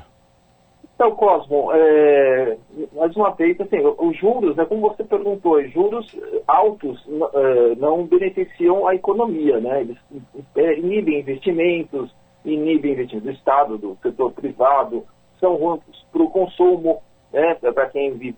[0.94, 2.58] Então, Cosmo, é,
[2.94, 6.14] mais uma vez, assim, os juros, né, como você perguntou, juros
[6.46, 7.02] altos
[7.34, 9.80] é, não beneficiam a economia, né?
[9.80, 15.06] Eles inibem investimentos, inibem investimentos do Estado, do setor privado,
[15.38, 15.80] são ruins
[16.12, 18.34] para o consumo, né, para quem,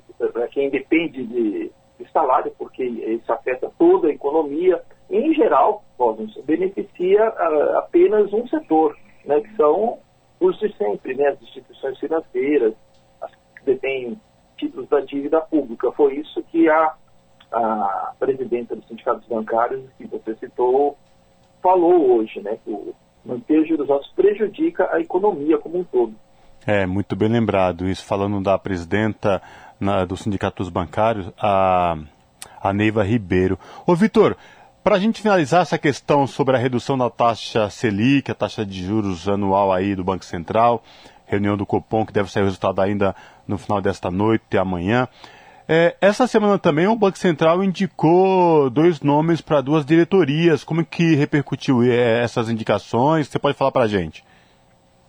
[0.53, 4.83] quem depende de, de salário, porque isso afeta toda a economia.
[5.11, 9.99] Em geral, Cosmos, beneficia uh, apenas um setor, né, que são
[10.41, 12.75] os de sempre, né, as instituições financeiras,
[13.21, 14.21] as que detêm
[14.57, 15.93] títulos da dívida pública.
[15.93, 16.95] Foi isso que a,
[17.53, 20.97] a presidenta dos sindicatos bancários, que você citou,
[21.63, 26.15] falou hoje, né, que o manter juros altos prejudica a economia como um todo.
[26.67, 27.89] É, muito bem lembrado.
[27.89, 29.43] Isso falando da presidenta
[29.81, 31.97] na, do Sindicato dos Bancários, a,
[32.61, 33.59] a Neiva Ribeiro.
[33.87, 34.37] Ô, Vitor,
[34.83, 38.85] para a gente finalizar essa questão sobre a redução da taxa Selic, a taxa de
[38.85, 40.83] juros anual aí do Banco Central,
[41.27, 43.15] reunião do Copom que deve sair o resultado ainda
[43.47, 45.09] no final desta noite e amanhã.
[45.75, 50.63] É, essa semana também o Banco Central indicou dois nomes para duas diretorias.
[50.63, 53.27] Como que repercutiu é, essas indicações?
[53.27, 54.23] Você pode falar para a gente?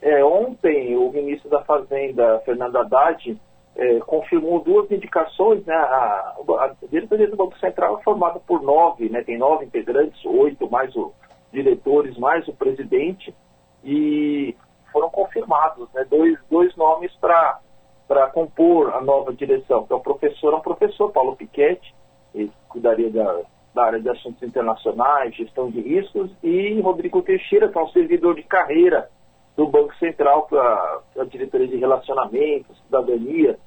[0.02, 3.38] É, ontem o ministro da Fazenda, Fernando Haddad,
[3.76, 5.76] é, confirmou duas indicações, né?
[5.76, 9.22] A, a, diretoria do Banco Central é formada por nove, né?
[9.22, 11.12] Tem nove integrantes, oito mais os
[11.52, 13.36] diretores, mais o presidente,
[13.84, 14.56] e
[14.94, 16.06] foram confirmados, né?
[16.10, 17.60] Dois, dois nomes para
[18.08, 21.94] para compor a nova direção, que é o professor, é um professor, Paulo Piquete,
[22.34, 23.42] ele cuidaria da,
[23.74, 28.36] da área de assuntos internacionais, gestão de riscos, e Rodrigo Teixeira, que é um servidor
[28.36, 29.10] de carreira
[29.56, 33.58] do Banco Central para a diretoria de relacionamento, cidadania,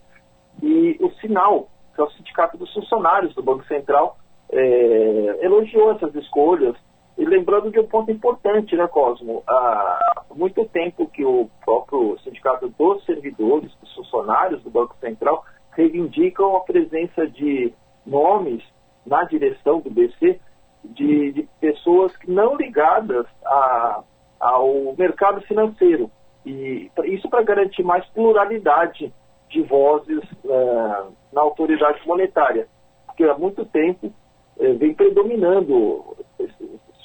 [0.62, 4.16] e o Sinal, que é o Sindicato dos Funcionários do Banco Central,
[4.50, 6.76] é, elogiou essas escolhas,
[7.18, 9.42] e lembrando de um ponto importante, né, Cosmo?
[9.48, 16.56] Há muito tempo que o próprio Sindicato dos Servidores, dos funcionários do Banco Central, reivindicam
[16.56, 17.72] a presença de
[18.04, 18.62] nomes
[19.04, 20.38] na direção do BC
[20.84, 24.02] de, de pessoas não ligadas a
[24.38, 26.10] ao mercado financeiro.
[26.44, 29.12] E isso para garantir mais pluralidade
[29.48, 32.68] de vozes uh, na autoridade monetária,
[33.06, 34.12] porque há muito tempo
[34.56, 36.16] uh, vem predominando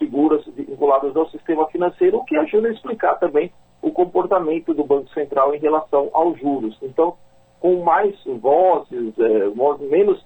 [0.02, 5.08] figuras vinculadas ao sistema financeiro, o que ajuda a explicar também o comportamento do Banco
[5.10, 6.76] Central em relação aos juros.
[6.82, 7.16] Então,
[7.60, 10.26] com mais vozes, uh, menos,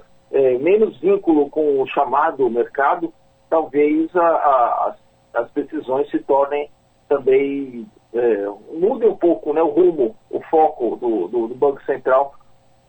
[0.61, 3.13] menos vínculo com o chamado mercado,
[3.49, 4.95] talvez a, a,
[5.33, 6.69] as decisões se tornem
[7.09, 12.33] também é, mude um pouco né, o rumo, o foco do, do, do Banco Central,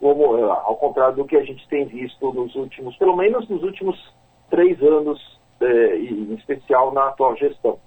[0.00, 3.62] como, é, ao contrário do que a gente tem visto nos últimos, pelo menos nos
[3.62, 3.96] últimos
[4.48, 5.20] três anos,
[5.60, 7.78] é, em especial na atual gestão.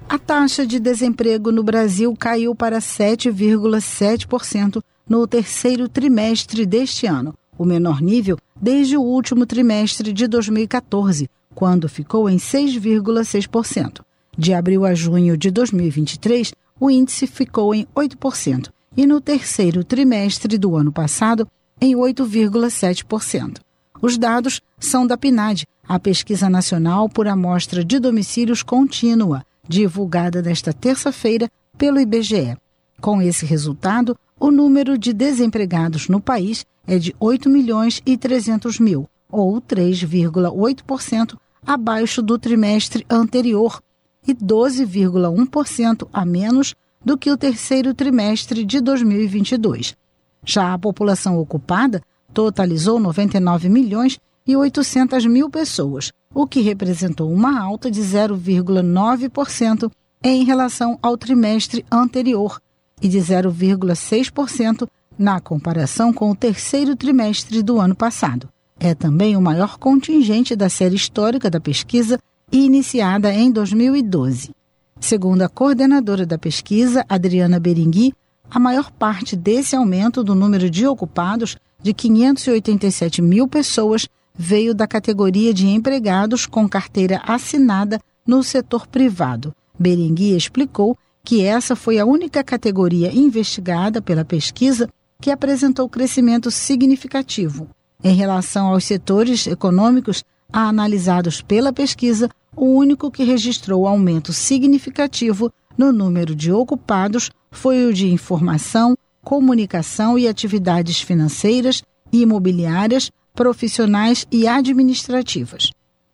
[0.07, 7.65] A taxa de desemprego no Brasil caiu para 7,7% no terceiro trimestre deste ano, o
[7.65, 14.01] menor nível desde o último trimestre de 2014, quando ficou em 6,6%.
[14.37, 20.57] De abril a junho de 2023, o índice ficou em 8% e no terceiro trimestre
[20.57, 21.47] do ano passado,
[21.79, 23.59] em 8,7%.
[24.01, 30.71] Os dados são da PNAD, a Pesquisa Nacional por Amostra de Domicílios Contínua, divulgada nesta
[30.73, 32.57] terça-feira pelo IBGE.
[33.01, 38.79] Com esse resultado, o número de desempregados no país é de 8 milhões e 300
[38.79, 43.81] mil, ou 3,8% abaixo do trimestre anterior,
[44.27, 49.95] e 12,1% a menos do que o terceiro trimestre de 2022.
[50.43, 52.01] Já a população ocupada
[52.33, 59.91] totalizou 99 milhões e 800 mil pessoas, o que representou uma alta de 0,9%
[60.23, 62.59] em relação ao trimestre anterior
[63.01, 64.87] e de 0,6%
[65.17, 68.49] na comparação com o terceiro trimestre do ano passado.
[68.79, 72.19] É também o maior contingente da série histórica da pesquisa
[72.51, 74.51] iniciada em 2012.
[74.99, 78.13] Segundo a coordenadora da pesquisa, Adriana Beringui,
[78.49, 84.07] a maior parte desse aumento do número de ocupados, de 587 mil pessoas,
[84.37, 89.53] veio da categoria de empregados com carteira assinada no setor privado.
[89.77, 94.89] Berengui explicou que essa foi a única categoria investigada pela pesquisa
[95.19, 97.67] que apresentou crescimento significativo.
[98.03, 105.91] Em relação aos setores econômicos analisados pela pesquisa, o único que registrou aumento significativo no
[105.91, 115.69] número de ocupados foi o de informação, comunicação e atividades financeiras imobiliárias, profissionais e administrativas.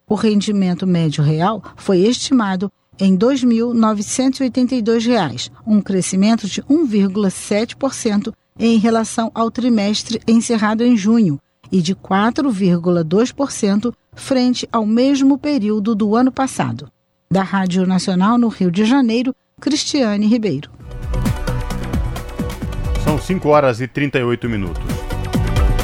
[0.07, 9.31] O rendimento médio real foi estimado em R$ 2.982, um crescimento de 1,7% em relação
[9.33, 11.39] ao trimestre encerrado em junho
[11.71, 16.87] e de 4,2% frente ao mesmo período do ano passado.
[17.29, 20.69] Da Rádio Nacional no Rio de Janeiro, Cristiane Ribeiro.
[23.03, 24.83] São 5 horas e 38 minutos.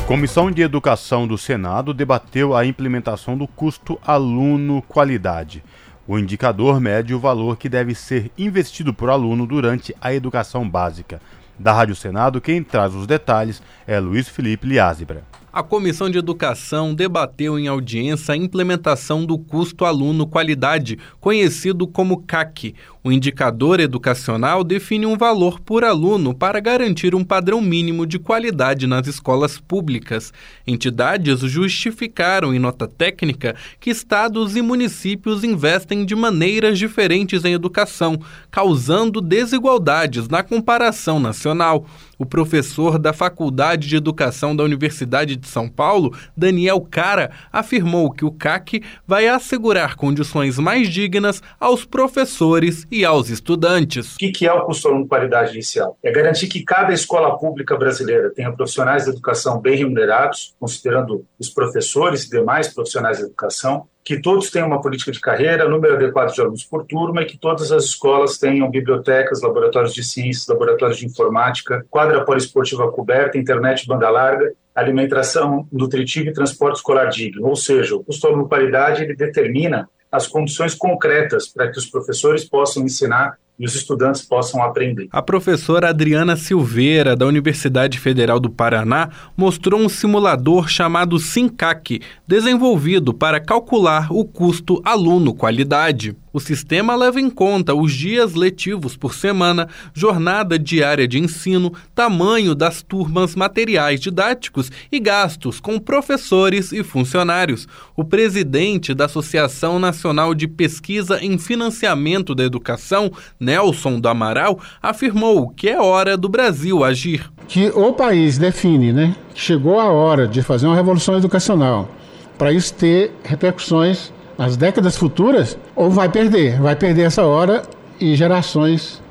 [0.07, 5.63] Comissão de Educação do Senado debateu a implementação do custo aluno qualidade.
[6.07, 11.19] O indicador mede o valor que deve ser investido por aluno durante a educação básica.
[11.59, 15.23] Da Rádio Senado, quem traz os detalhes é Luiz Felipe Liázebra
[15.57, 22.21] a Comissão de Educação debateu em audiência a implementação do custo aluno qualidade, conhecido como
[22.21, 22.75] CAC.
[23.03, 28.85] O indicador educacional define um valor por aluno para garantir um padrão mínimo de qualidade
[28.85, 30.31] nas escolas públicas.
[30.67, 38.19] Entidades justificaram em nota técnica que estados e municípios investem de maneiras diferentes em educação,
[38.51, 41.87] causando desigualdades na comparação nacional.
[42.19, 48.25] O professor da Faculdade de Educação da Universidade de São Paulo, Daniel Cara, afirmou que
[48.25, 54.15] o CAC vai assegurar condições mais dignas aos professores e aos estudantes.
[54.15, 55.97] O que é o custo aluno qualidade inicial?
[56.03, 61.49] É garantir que cada escola pública brasileira tenha profissionais de educação bem remunerados, considerando os
[61.49, 66.33] professores e demais profissionais de educação, que todos tenham uma política de carreira, número adequado
[66.33, 70.97] de alunos por turma e que todas as escolas tenham bibliotecas, laboratórios de ciências, laboratórios
[70.97, 77.45] de informática, quadra poliesportiva coberta, internet banda larga, alimentação nutritiva e transporte escolar digno.
[77.45, 82.45] Ou seja, o custo aluno qualidade ele determina as condições concretas para que os professores
[82.45, 85.07] possam ensinar e os estudantes possam aprender.
[85.11, 93.13] A professora Adriana Silveira, da Universidade Federal do Paraná, mostrou um simulador chamado SINCAC, desenvolvido
[93.13, 96.15] para calcular o custo aluno-qualidade.
[96.37, 102.53] O sistema leva em conta os dias letivos por semana, jornada diária de ensino, tamanho
[102.53, 107.67] das turmas, materiais didáticos e gastos com professores e funcionários.
[107.95, 115.49] O presidente da Associação Nacional de Pesquisa em Financiamento da Educação, Nelson do Amaral, afirmou
[115.49, 117.31] que é hora do Brasil agir.
[117.47, 121.89] Que o país define, né, chegou a hora de fazer uma revolução educacional
[122.37, 127.63] para isso ter repercussões nas décadas futuras, ou vai perder, vai perder essa hora
[127.99, 129.01] e gerações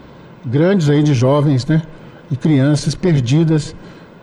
[0.44, 1.82] grandes aí de jovens, né,
[2.30, 3.74] e crianças perdidas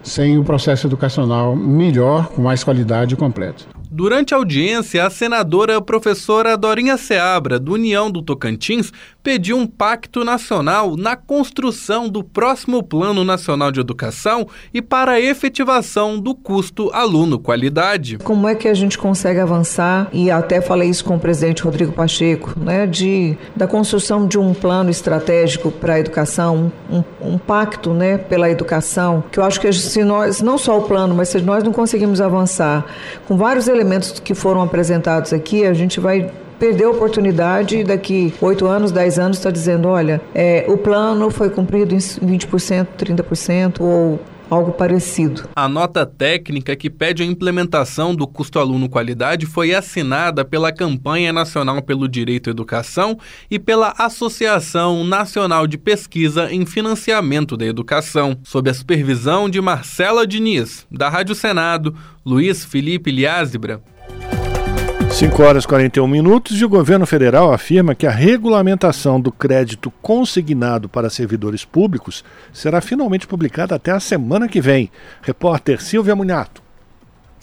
[0.01, 3.67] sem o processo educacional melhor, com mais qualidade e completo.
[3.89, 8.91] Durante a audiência, a senadora professora Dorinha Seabra, do União do Tocantins,
[9.23, 15.21] pediu um pacto nacional na construção do próximo Plano Nacional de Educação e para a
[15.21, 18.17] efetivação do custo aluno-qualidade.
[18.17, 21.93] Como é que a gente consegue avançar, e até falei isso com o presidente Rodrigo
[21.93, 27.93] Pacheco, né, de, da construção de um plano estratégico para a educação, um, um pacto
[27.93, 31.39] né, pela educação, que eu acho que se nós, não só o plano, mas se
[31.41, 32.85] nós não conseguimos avançar
[33.25, 36.31] com vários elementos elementos que foram apresentados aqui, a gente vai
[36.63, 41.29] perder a oportunidade e daqui 8 anos, 10 anos está dizendo, olha, é, o plano
[41.29, 44.17] foi cumprido em 20%, 30% ou
[44.49, 45.49] algo parecido.
[45.57, 51.33] A nota técnica que pede a implementação do custo aluno qualidade foi assinada pela Campanha
[51.33, 53.19] Nacional pelo Direito à Educação
[53.51, 60.25] e pela Associação Nacional de Pesquisa em Financiamento da Educação, sob a supervisão de Marcela
[60.25, 61.93] Diniz, da Rádio Senado,
[62.25, 63.81] Luiz Felipe Liázebra.
[65.13, 69.93] 5 horas e 41 minutos e o governo federal afirma que a regulamentação do crédito
[70.01, 74.89] consignado para servidores públicos será finalmente publicada até a semana que vem.
[75.21, 76.63] Repórter Silvia Munhato.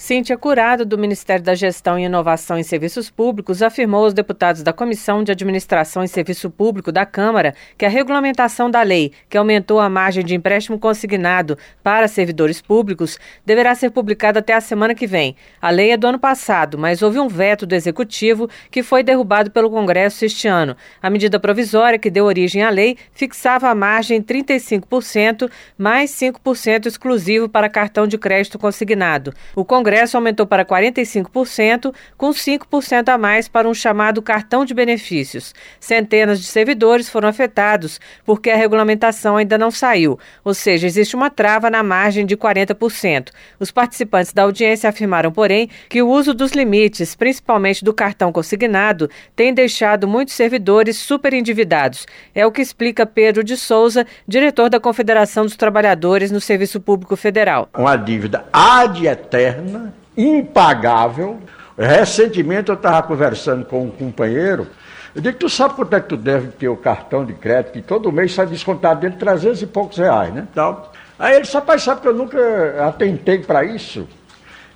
[0.01, 4.73] Cíntia Curado, do Ministério da Gestão e Inovação em Serviços Públicos, afirmou aos deputados da
[4.73, 9.79] Comissão de Administração e Serviço Público da Câmara que a regulamentação da lei, que aumentou
[9.79, 15.07] a margem de empréstimo consignado para servidores públicos, deverá ser publicada até a semana que
[15.07, 15.37] vem.
[15.61, 19.51] A lei é do ano passado, mas houve um veto do Executivo que foi derrubado
[19.51, 20.75] pelo Congresso este ano.
[21.03, 26.87] A medida provisória que deu origem à lei fixava a margem em 35%, mais 5%
[26.87, 29.35] exclusivo para cartão de crédito consignado.
[29.55, 34.73] O Congresso Congresso aumentou para 45%, com 5% a mais para um chamado cartão de
[34.73, 35.53] benefícios.
[35.81, 41.29] Centenas de servidores foram afetados porque a regulamentação ainda não saiu, ou seja, existe uma
[41.29, 43.31] trava na margem de 40%.
[43.59, 49.11] Os participantes da audiência afirmaram, porém, que o uso dos limites, principalmente do cartão consignado,
[49.35, 52.07] tem deixado muitos servidores superendividados.
[52.33, 57.17] É o que explica Pedro de Souza, diretor da Confederação dos Trabalhadores no Serviço Público
[57.17, 57.69] Federal.
[57.77, 59.80] Uma dívida ad eterna
[60.23, 61.39] impagável.
[61.79, 64.67] Recentemente eu estava conversando com um companheiro,
[65.15, 67.83] eu digo, tu sabe quanto é que tu deve ter o cartão de crédito, que
[67.83, 70.47] todo mês sai descontado dele 300 e poucos reais, né?
[70.51, 70.83] Então,
[71.19, 72.39] aí ele disse, rapaz, sabe que eu nunca
[72.87, 74.07] atentei para isso?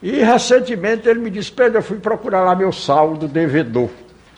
[0.02, 3.88] E recentemente ele me disse, Pedro, eu fui procurar lá meu saldo devedor.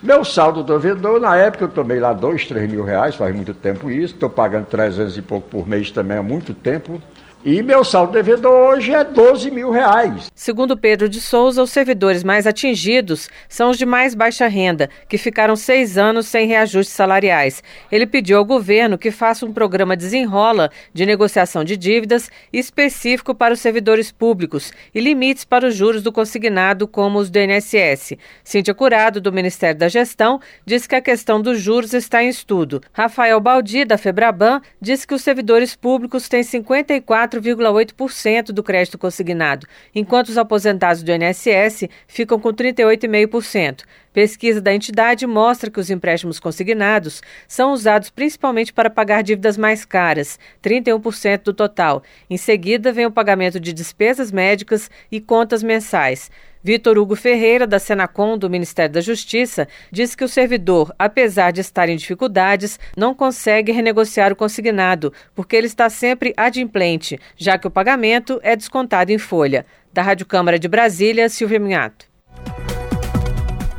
[0.02, 3.90] Meu saldo devedor, na época eu tomei lá dois, três mil reais, faz muito tempo
[3.90, 7.00] isso, estou pagando 300 e pouco por mês também há muito tempo.
[7.48, 10.32] E meu saldo devedor hoje é 12 mil reais.
[10.34, 15.16] Segundo Pedro de Souza, os servidores mais atingidos são os de mais baixa renda, que
[15.16, 17.62] ficaram seis anos sem reajustes salariais.
[17.92, 23.54] Ele pediu ao governo que faça um programa desenrola de negociação de dívidas específico para
[23.54, 28.14] os servidores públicos e limites para os juros do consignado, como os do INSS.
[28.42, 32.82] Cíntia Curado, do Ministério da Gestão, diz que a questão dos juros está em estudo.
[32.92, 39.66] Rafael Baldi, da Febraban, diz que os servidores públicos têm 54 4,8% do crédito consignado,
[39.94, 43.84] enquanto os aposentados do INSS ficam com 38,5%.
[44.12, 49.84] Pesquisa da entidade mostra que os empréstimos consignados são usados principalmente para pagar dívidas mais
[49.84, 52.02] caras, 31% do total.
[52.30, 56.30] Em seguida, vem o pagamento de despesas médicas e contas mensais.
[56.66, 61.60] Vitor Hugo Ferreira, da Senacom, do Ministério da Justiça, diz que o servidor, apesar de
[61.60, 67.68] estar em dificuldades, não consegue renegociar o consignado, porque ele está sempre adimplente, já que
[67.68, 69.64] o pagamento é descontado em folha.
[69.92, 72.06] Da Rádio Câmara de Brasília, Silvia Minhato.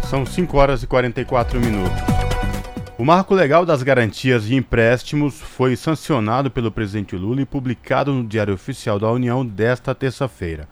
[0.09, 2.01] São 5 horas e 44 minutos.
[2.97, 8.25] O marco legal das garantias de empréstimos foi sancionado pelo presidente Lula e publicado no
[8.25, 10.69] Diário Oficial da União desta terça-feira.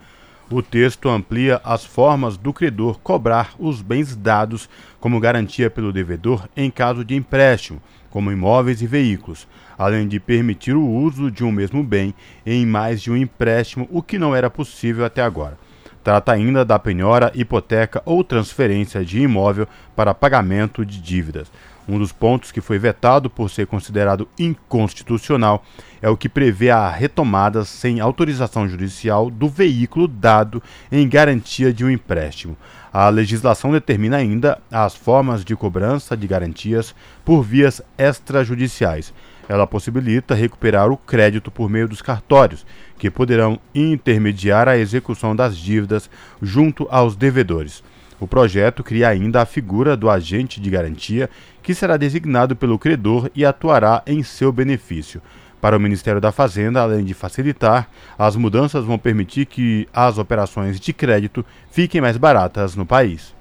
[0.48, 4.70] O texto amplia as formas do credor cobrar os bens dados
[5.00, 10.76] como garantia pelo devedor em caso de empréstimo, como imóveis e veículos, além de permitir
[10.76, 12.14] o uso de um mesmo bem
[12.46, 15.58] em mais de um empréstimo, o que não era possível até agora.
[16.04, 19.66] Trata ainda da penhora, hipoteca ou transferência de imóvel
[19.96, 21.50] para pagamento de dívidas.
[21.88, 25.64] Um dos pontos que foi vetado por ser considerado inconstitucional
[26.02, 30.60] é o que prevê a retomada sem autorização judicial do veículo dado
[30.90, 32.56] em garantia de um empréstimo.
[32.92, 39.12] A legislação determina ainda as formas de cobrança de garantias por vias extrajudiciais.
[39.48, 42.66] Ela possibilita recuperar o crédito por meio dos cartórios,
[42.98, 46.10] que poderão intermediar a execução das dívidas
[46.42, 47.82] junto aos devedores.
[48.18, 51.28] O projeto cria ainda a figura do agente de garantia,
[51.62, 55.20] que será designado pelo credor e atuará em seu benefício.
[55.60, 57.88] Para o Ministério da Fazenda, além de facilitar,
[58.18, 63.34] as mudanças vão permitir que as operações de crédito fiquem mais baratas no país.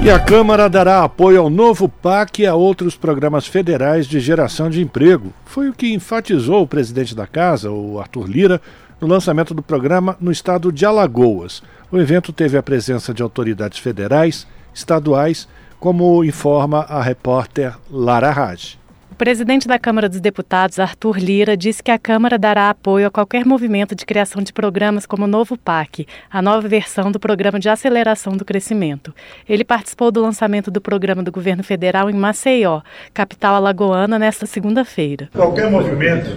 [0.00, 4.70] E a Câmara dará apoio ao novo PAC e a outros programas federais de geração
[4.70, 5.32] de emprego.
[5.44, 8.62] Foi o que enfatizou o presidente da casa, o Arthur Lira,
[9.00, 11.62] no lançamento do programa no estado de Alagoas.
[11.90, 15.48] O evento teve a presença de autoridades federais, estaduais,
[15.80, 18.78] como informa a repórter Lara Raj.
[19.10, 23.10] O presidente da Câmara dos Deputados, Arthur Lira, disse que a Câmara dará apoio a
[23.10, 27.58] qualquer movimento de criação de programas como o Novo PAC, a nova versão do Programa
[27.58, 29.12] de Aceleração do Crescimento.
[29.48, 32.80] Ele participou do lançamento do programa do governo federal em Maceió,
[33.12, 35.28] capital alagoana, nesta segunda-feira.
[35.32, 36.36] Qualquer movimento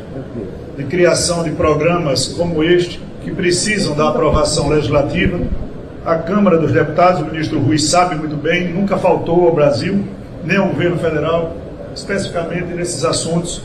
[0.78, 5.40] de criação de programas como este que precisam da aprovação legislativa.
[6.06, 10.04] A Câmara dos Deputados, o ministro Rui sabe muito bem, nunca faltou ao Brasil,
[10.44, 11.56] nem ao governo federal,
[11.94, 13.62] especificamente nesses assuntos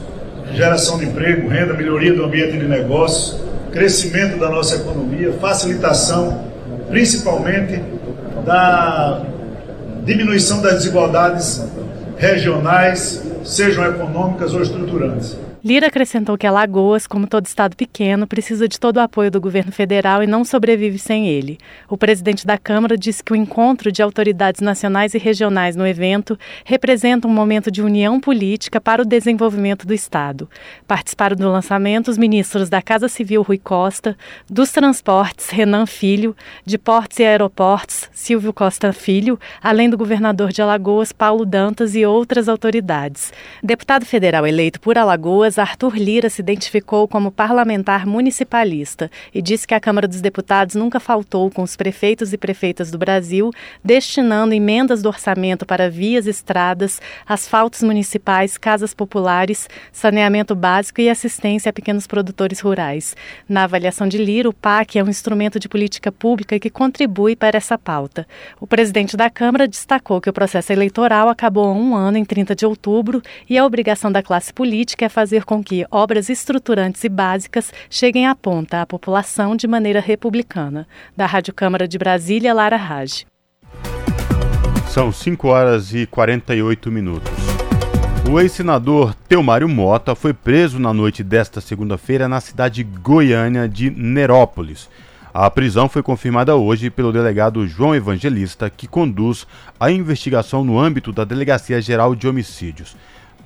[0.55, 3.41] geração de emprego, renda, melhoria do ambiente de negócios,
[3.73, 6.45] crescimento da nossa economia, facilitação,
[6.89, 7.83] principalmente
[8.45, 9.23] da
[10.05, 11.65] diminuição das desigualdades
[12.17, 15.37] regionais, sejam econômicas ou estruturantes.
[15.67, 19.73] Lira acrescentou que Alagoas, como todo estado pequeno, precisa de todo o apoio do governo
[19.73, 21.59] federal e não sobrevive sem ele.
[21.89, 26.39] O presidente da Câmara disse que o encontro de autoridades nacionais e regionais no evento
[26.65, 30.49] representa um momento de união política para o desenvolvimento do estado.
[30.87, 34.17] Participaram do lançamento os ministros da Casa Civil Rui Costa,
[34.49, 40.63] dos Transportes Renan Filho, de Portos e Aeroportos Silvio Costa Filho, além do governador de
[40.63, 43.33] Alagoas Paulo Dantas e outras autoridades.
[43.61, 49.75] Deputado federal eleito por Alagoas Arthur Lira se identificou como parlamentar municipalista e disse que
[49.75, 53.51] a Câmara dos Deputados nunca faltou com os prefeitos e prefeitas do Brasil,
[53.85, 61.71] destinando emendas do orçamento para vias, estradas, asfaltos municipais, casas populares, saneamento básico e assistência
[61.71, 63.17] a pequenos produtores rurais.
[63.49, 67.57] Na avaliação de Lira, o PAC é um instrumento de política pública que contribui para
[67.57, 68.27] essa pauta.
[68.61, 72.55] O presidente da Câmara destacou que o processo eleitoral acabou há um ano, em 30
[72.55, 77.09] de outubro, e a obrigação da classe política é fazer com que obras estruturantes e
[77.09, 80.87] básicas cheguem à ponta à população de maneira republicana.
[81.17, 83.27] Da Rádio Câmara de Brasília, Lara Raj.
[84.89, 87.33] São 5 horas e 48 minutos.
[88.31, 94.89] O ex-senador Teomário Mota foi preso na noite desta segunda-feira na cidade goiânia de Nerópolis.
[95.33, 99.47] A prisão foi confirmada hoje pelo delegado João Evangelista, que conduz
[99.79, 102.97] a investigação no âmbito da Delegacia Geral de Homicídios.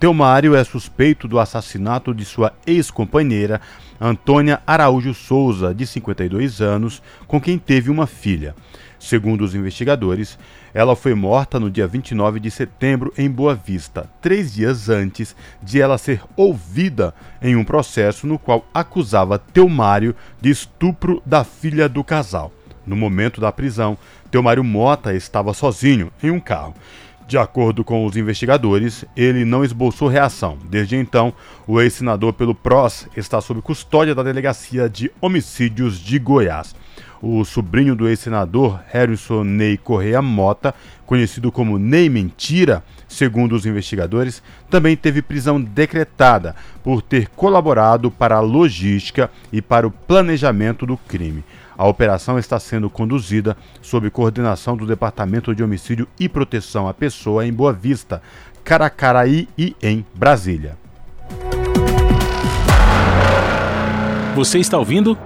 [0.01, 3.61] Teomário é suspeito do assassinato de sua ex-companheira,
[4.01, 8.55] Antônia Araújo Souza, de 52 anos, com quem teve uma filha.
[8.99, 10.39] Segundo os investigadores,
[10.73, 15.83] ela foi morta no dia 29 de setembro em Boa Vista, três dias antes de
[15.83, 22.03] ela ser ouvida em um processo no qual acusava Teomário de estupro da filha do
[22.03, 22.51] casal.
[22.87, 23.99] No momento da prisão,
[24.31, 26.75] Teomário Mota estava sozinho em um carro.
[27.31, 30.59] De acordo com os investigadores, ele não esboçou reação.
[30.69, 31.33] Desde então,
[31.65, 36.75] o ex-senador pelo PROS está sob custódia da Delegacia de Homicídios de Goiás.
[37.23, 40.75] O sobrinho do ex-senador, Harrison Ney Correia Mota,
[41.07, 48.39] conhecido como Ney Mentira, segundo os investigadores, também teve prisão decretada por ter colaborado para
[48.39, 51.45] a logística e para o planejamento do crime.
[51.81, 57.47] A operação está sendo conduzida sob coordenação do Departamento de Homicídio e Proteção à Pessoa
[57.47, 58.21] em Boa Vista,
[58.63, 60.77] Caracaraí e em Brasília.
[64.37, 65.17] Você está ouvindo?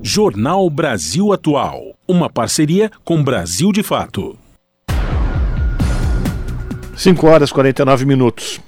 [0.00, 1.96] Jornal Brasil Atual.
[2.06, 4.38] Uma parceria com Brasil de Fato.
[6.96, 8.60] 5 horas e 49 minutos.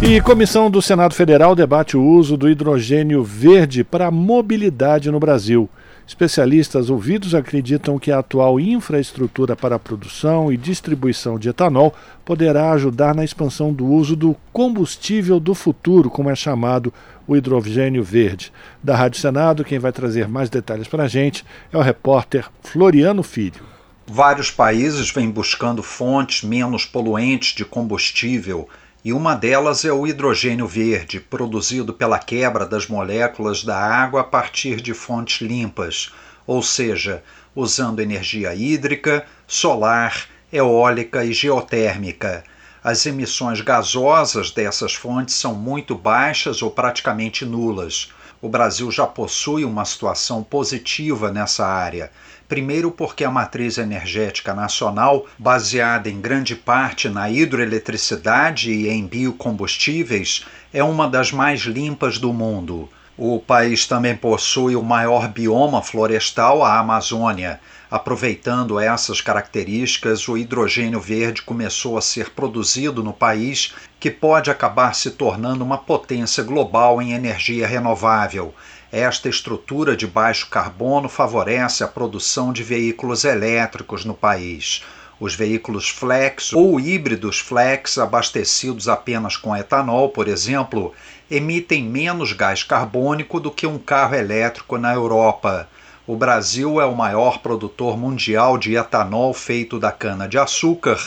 [0.00, 5.18] E comissão do Senado Federal debate o uso do hidrogênio verde para a mobilidade no
[5.18, 5.68] Brasil.
[6.06, 11.92] Especialistas ouvidos acreditam que a atual infraestrutura para a produção e distribuição de etanol
[12.24, 16.94] poderá ajudar na expansão do uso do combustível do futuro, como é chamado
[17.26, 18.52] o hidrogênio verde.
[18.80, 23.24] Da Rádio Senado, quem vai trazer mais detalhes para a gente é o repórter Floriano
[23.24, 23.64] Filho.
[24.06, 28.68] Vários países vêm buscando fontes menos poluentes de combustível
[29.06, 34.24] e uma delas é o hidrogênio verde, produzido pela quebra das moléculas da água a
[34.24, 36.10] partir de fontes limpas,
[36.44, 37.22] ou seja,
[37.54, 42.42] usando energia hídrica, solar, eólica e geotérmica.
[42.82, 48.12] As emissões gasosas dessas fontes são muito baixas ou praticamente nulas.
[48.42, 52.10] O Brasil já possui uma situação positiva nessa área
[52.48, 60.44] Primeiro, porque a matriz energética nacional, baseada em grande parte na hidroeletricidade e em biocombustíveis,
[60.72, 62.88] é uma das mais limpas do mundo.
[63.18, 67.58] O país também possui o maior bioma florestal, a Amazônia.
[67.90, 74.94] Aproveitando essas características, o hidrogênio verde começou a ser produzido no país, que pode acabar
[74.94, 78.54] se tornando uma potência global em energia renovável.
[78.98, 84.82] Esta estrutura de baixo carbono favorece a produção de veículos elétricos no país.
[85.20, 90.94] Os veículos flex ou híbridos flex abastecidos apenas com etanol, por exemplo,
[91.30, 95.68] emitem menos gás carbônico do que um carro elétrico na Europa.
[96.06, 100.98] O Brasil é o maior produtor mundial de etanol feito da cana-de-açúcar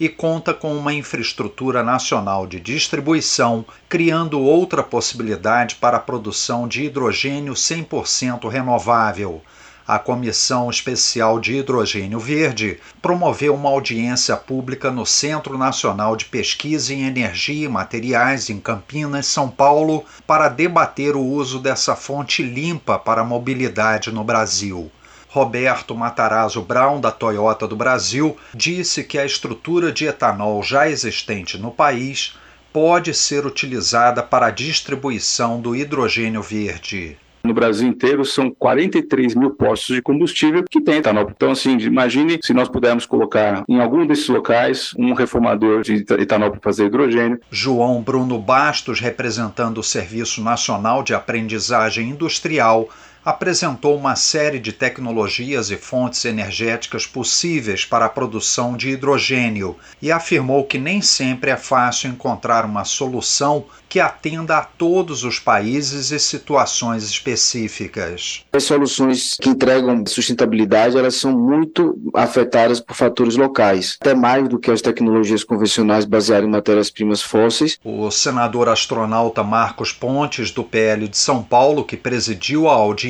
[0.00, 6.84] e conta com uma infraestrutura nacional de distribuição, criando outra possibilidade para a produção de
[6.84, 9.42] hidrogênio 100% renovável.
[9.86, 16.94] A Comissão Especial de Hidrogênio Verde promoveu uma audiência pública no Centro Nacional de Pesquisa
[16.94, 22.98] em Energia e Materiais, em Campinas, São Paulo, para debater o uso dessa fonte limpa
[22.98, 24.90] para a mobilidade no Brasil.
[25.32, 31.56] Roberto Matarazzo Brown, da Toyota do Brasil, disse que a estrutura de etanol já existente
[31.56, 32.36] no país
[32.72, 37.16] pode ser utilizada para a distribuição do hidrogênio verde.
[37.44, 41.30] No Brasil inteiro são 43 mil postos de combustível que tem etanol.
[41.34, 46.50] Então, assim, imagine se nós pudermos colocar em algum desses locais um reformador de etanol
[46.50, 47.40] para fazer hidrogênio.
[47.50, 52.88] João Bruno Bastos, representando o Serviço Nacional de Aprendizagem Industrial,
[53.24, 60.10] apresentou uma série de tecnologias e fontes energéticas possíveis para a produção de hidrogênio e
[60.10, 66.12] afirmou que nem sempre é fácil encontrar uma solução que atenda a todos os países
[66.12, 68.44] e situações específicas.
[68.52, 74.60] As soluções que entregam sustentabilidade, elas são muito afetadas por fatores locais, até mais do
[74.60, 77.78] que as tecnologias convencionais baseadas em matérias-primas fósseis.
[77.84, 83.09] O senador astronauta Marcos Pontes, do PL de São Paulo, que presidiu a audiência,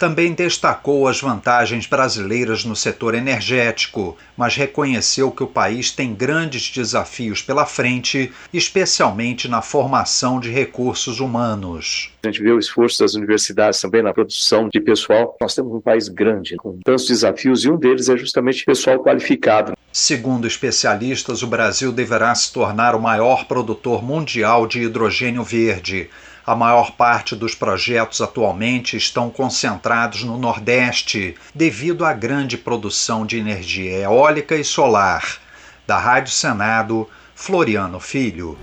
[0.00, 6.70] também destacou as vantagens brasileiras no setor energético, mas reconheceu que o país tem grandes
[6.70, 12.10] desafios pela frente, especialmente na formação de recursos humanos.
[12.22, 15.36] A gente vê o esforço das universidades também na produção de pessoal.
[15.38, 19.74] Nós temos um país grande, com tantos desafios, e um deles é justamente pessoal qualificado.
[19.92, 26.08] Segundo especialistas, o Brasil deverá se tornar o maior produtor mundial de hidrogênio verde.
[26.50, 33.38] A maior parte dos projetos atualmente estão concentrados no Nordeste, devido à grande produção de
[33.38, 35.38] energia eólica e solar.
[35.86, 38.58] Da Rádio Senado, Floriano Filho.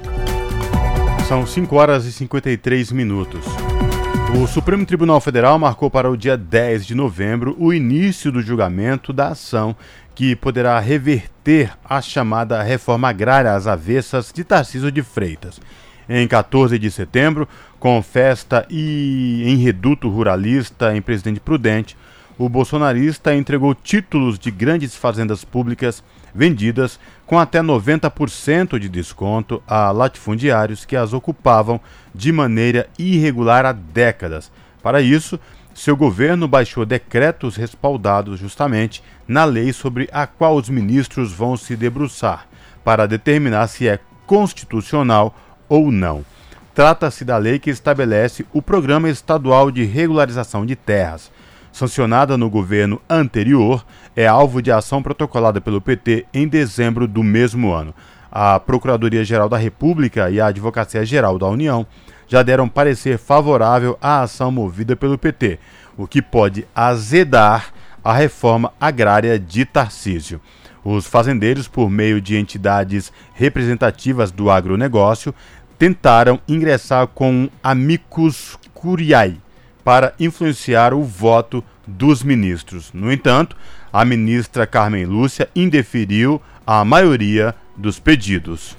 [1.29, 3.45] São 5 horas e 53 minutos.
[4.38, 9.13] O Supremo Tribunal Federal marcou para o dia 10 de novembro o início do julgamento
[9.13, 9.73] da ação
[10.13, 15.57] que poderá reverter a chamada reforma agrária às avessas de Tarcísio de Freitas.
[16.10, 17.47] Em 14 de setembro,
[17.80, 21.97] com festa e em reduto ruralista em Presidente Prudente,
[22.38, 26.03] o bolsonarista entregou títulos de grandes fazendas públicas
[26.34, 31.82] vendidas com até 90% de desconto a latifundiários que as ocupavam
[32.14, 34.51] de maneira irregular há décadas.
[34.84, 35.39] Para isso,
[35.74, 41.76] seu governo baixou decretos respaldados justamente na lei sobre a qual os ministros vão se
[41.76, 42.47] debruçar
[42.84, 45.36] para determinar se é constitucional
[45.70, 46.26] ou não.
[46.74, 51.32] Trata-se da lei que estabelece o Programa Estadual de Regularização de Terras.
[51.72, 57.72] Sancionada no governo anterior, é alvo de ação protocolada pelo PT em dezembro do mesmo
[57.72, 57.93] ano.
[58.32, 61.86] A Procuradoria-Geral da República e a Advocacia-Geral da União
[62.28, 65.59] já deram parecer favorável à ação movida pelo PT,
[65.97, 70.39] o que pode azedar a reforma agrária de Tarcísio.
[70.89, 75.36] Os fazendeiros, por meio de entidades representativas do agronegócio,
[75.78, 79.39] tentaram ingressar com Amicus Curiae,
[79.84, 82.91] para influenciar o voto dos ministros.
[82.93, 83.55] No entanto,
[83.91, 88.75] a ministra Carmen Lúcia indeferiu a maioria dos pedidos.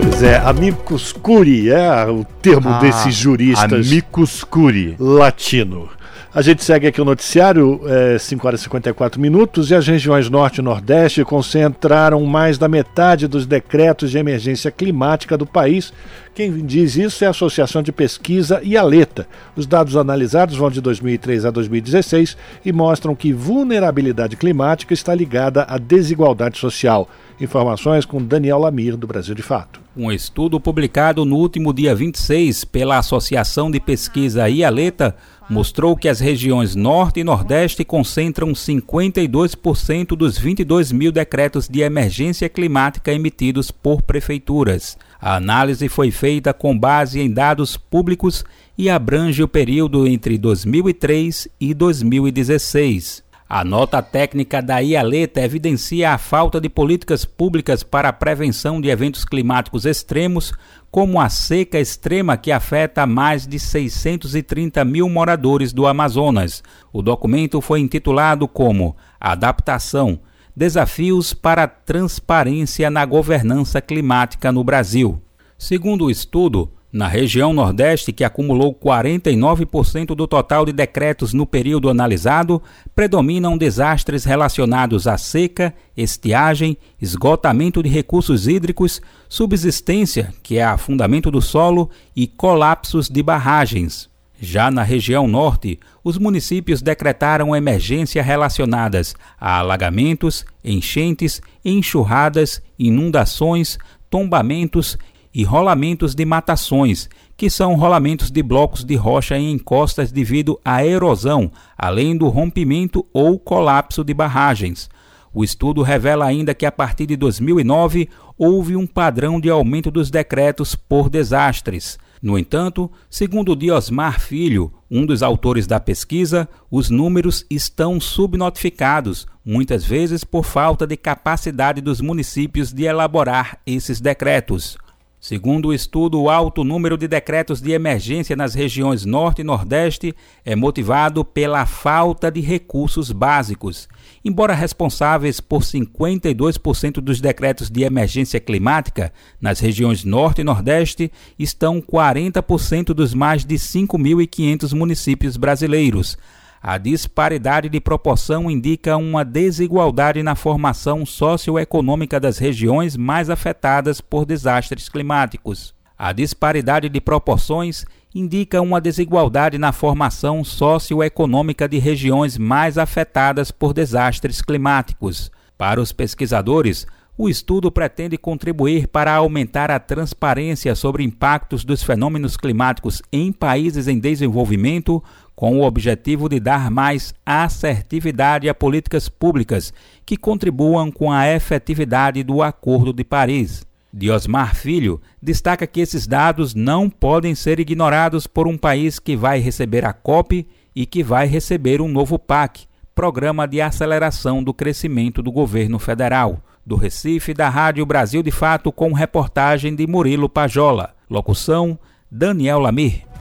[0.00, 3.86] Pois é, amicus curi é o termo ah, desses juristas.
[3.86, 4.96] Amicus curi.
[4.98, 5.90] Latino.
[6.34, 10.30] A gente segue aqui o noticiário, é, 5 horas e 54 minutos, e as regiões
[10.30, 15.92] Norte e Nordeste concentraram mais da metade dos decretos de emergência climática do país.
[16.34, 19.28] Quem diz isso é a Associação de Pesquisa e a Leta.
[19.54, 25.66] Os dados analisados vão de 2003 a 2016 e mostram que vulnerabilidade climática está ligada
[25.68, 27.10] à desigualdade social.
[27.38, 29.82] Informações com Daniel Lamir, do Brasil de Fato.
[29.94, 35.14] Um estudo publicado no último dia 26 pela Associação de Pesquisa IALETA
[35.52, 42.48] mostrou que as regiões Norte e Nordeste concentram 52% dos 22 mil decretos de emergência
[42.48, 44.96] climática emitidos por prefeituras.
[45.20, 48.44] A análise foi feita com base em dados públicos
[48.76, 53.22] e abrange o período entre 2003 e 2016.
[53.54, 58.88] A nota técnica da IALETA evidencia a falta de políticas públicas para a prevenção de
[58.88, 60.54] eventos climáticos extremos,
[60.92, 66.62] como a seca extrema que afeta mais de 630 mil moradores do Amazonas.
[66.92, 70.20] O documento foi intitulado como Adaptação
[70.54, 75.18] Desafios para a Transparência na Governança Climática no Brasil.
[75.56, 81.88] Segundo o estudo, na região Nordeste, que acumulou 49% do total de decretos no período
[81.88, 82.62] analisado,
[82.94, 91.40] predominam desastres relacionados à seca, estiagem, esgotamento de recursos hídricos, subsistência, que é afundamento do
[91.40, 94.10] solo, e colapsos de barragens.
[94.38, 103.78] Já na região Norte, os municípios decretaram emergência relacionadas a alagamentos, enchentes, enxurradas, inundações,
[104.10, 104.98] tombamentos
[105.34, 110.84] e rolamentos de matações, que são rolamentos de blocos de rocha em encostas devido à
[110.84, 114.90] erosão, além do rompimento ou colapso de barragens.
[115.34, 120.10] O estudo revela ainda que a partir de 2009 houve um padrão de aumento dos
[120.10, 121.98] decretos por desastres.
[122.20, 129.84] No entanto, segundo Diosmar Filho, um dos autores da pesquisa, os números estão subnotificados, muitas
[129.84, 134.76] vezes por falta de capacidade dos municípios de elaborar esses decretos.
[135.24, 140.12] Segundo o estudo, o alto número de decretos de emergência nas regiões Norte e Nordeste
[140.44, 143.88] é motivado pela falta de recursos básicos.
[144.24, 151.80] Embora responsáveis por 52% dos decretos de emergência climática, nas regiões Norte e Nordeste estão
[151.80, 156.18] 40% dos mais de 5.500 municípios brasileiros.
[156.64, 164.24] A disparidade de proporção indica uma desigualdade na formação socioeconômica das regiões mais afetadas por
[164.24, 165.74] desastres climáticos.
[165.98, 167.84] A disparidade de proporções
[168.14, 175.32] indica uma desigualdade na formação socioeconômica de regiões mais afetadas por desastres climáticos.
[175.58, 176.86] Para os pesquisadores,
[177.16, 183.86] o estudo pretende contribuir para aumentar a transparência sobre impactos dos fenômenos climáticos em países
[183.86, 185.02] em desenvolvimento,
[185.34, 189.72] com o objetivo de dar mais assertividade a políticas públicas
[190.04, 193.66] que contribuam com a efetividade do Acordo de Paris.
[193.92, 199.38] Diosmar Filho destaca que esses dados não podem ser ignorados por um país que vai
[199.38, 205.22] receber a COP e que vai receber um novo PAC, Programa de Aceleração do Crescimento
[205.22, 206.42] do Governo Federal.
[206.64, 210.94] Do Recife, da Rádio Brasil de Fato, com reportagem de Murilo Pajola.
[211.10, 211.78] Locução:
[212.10, 213.11] Daniel Lamir.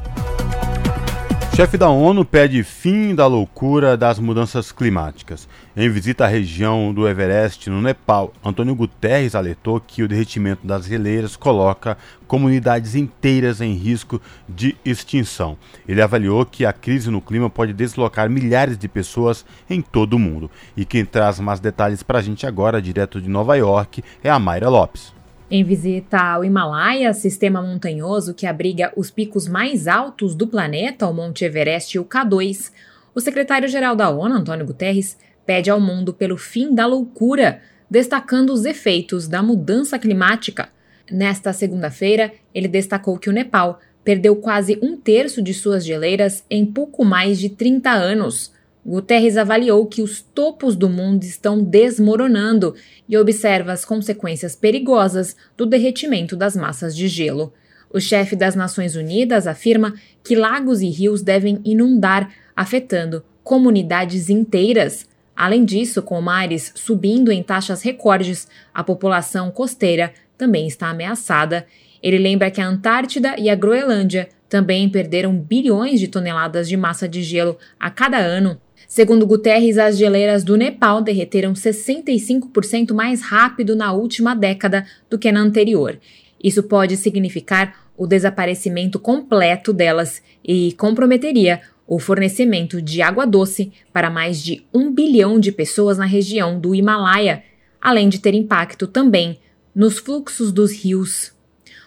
[1.61, 5.47] Chefe da ONU pede fim da loucura das mudanças climáticas.
[5.77, 10.85] Em visita à região do Everest, no Nepal, Antônio Guterres alertou que o derretimento das
[10.85, 15.55] geleiras coloca comunidades inteiras em risco de extinção.
[15.87, 20.19] Ele avaliou que a crise no clima pode deslocar milhares de pessoas em todo o
[20.19, 20.49] mundo.
[20.75, 24.39] E quem traz mais detalhes para a gente agora, direto de Nova York, é a
[24.39, 25.20] Mayra Lopes.
[25.53, 31.13] Em visita ao Himalaia, sistema montanhoso que abriga os picos mais altos do planeta, o
[31.13, 32.71] Monte Everest e o K2,
[33.13, 38.63] o secretário-geral da ONU, Antônio Guterres, pede ao mundo pelo fim da loucura, destacando os
[38.63, 40.69] efeitos da mudança climática.
[41.11, 46.65] Nesta segunda-feira, ele destacou que o Nepal perdeu quase um terço de suas geleiras em
[46.65, 48.53] pouco mais de 30 anos.
[48.85, 52.75] Guterres avaliou que os topos do mundo estão desmoronando
[53.07, 57.53] e observa as consequências perigosas do derretimento das massas de gelo.
[57.93, 65.07] O chefe das Nações Unidas afirma que lagos e rios devem inundar, afetando comunidades inteiras.
[65.35, 71.67] Além disso, com mares subindo em taxas recordes, a população costeira também está ameaçada.
[72.01, 77.07] Ele lembra que a Antártida e a Groenlândia também perderam bilhões de toneladas de massa
[77.07, 78.59] de gelo a cada ano.
[78.87, 85.31] Segundo Guterres, as geleiras do Nepal derreteram 65% mais rápido na última década do que
[85.31, 85.99] na anterior.
[86.43, 94.09] Isso pode significar o desaparecimento completo delas e comprometeria o fornecimento de água doce para
[94.09, 97.43] mais de um bilhão de pessoas na região do Himalaia,
[97.81, 99.39] além de ter impacto também
[99.75, 101.33] nos fluxos dos rios.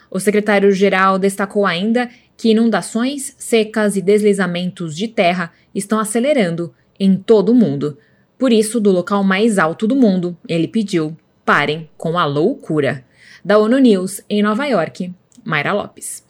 [0.09, 7.49] O secretário-geral destacou ainda que inundações, secas e deslizamentos de terra estão acelerando em todo
[7.49, 7.97] o mundo.
[8.37, 11.15] Por isso, do local mais alto do mundo, ele pediu:
[11.45, 13.03] parem com a loucura.
[13.43, 16.23] Da ONU News, em Nova York, Mayra Lopes.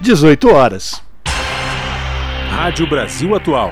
[0.00, 1.00] 18 horas.
[2.50, 3.70] Rádio Brasil Atual.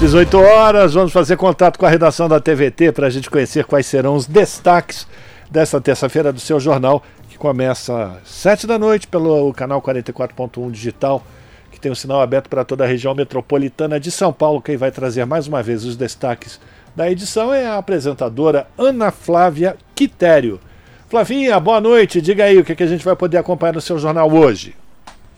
[0.00, 3.84] 18 horas, vamos fazer contato com a redação da TVT para a gente conhecer quais
[3.84, 5.08] serão os destaques
[5.50, 11.24] desta terça-feira do seu jornal, que começa às 7 da noite pelo canal 44.1 digital,
[11.70, 14.62] que tem o um sinal aberto para toda a região metropolitana de São Paulo.
[14.62, 16.60] Quem vai trazer mais uma vez os destaques
[16.94, 20.60] da edição é a apresentadora Ana Flávia Quitério.
[21.08, 22.20] Flavinha, boa noite.
[22.20, 24.74] Diga aí o que a gente vai poder acompanhar no seu jornal hoje.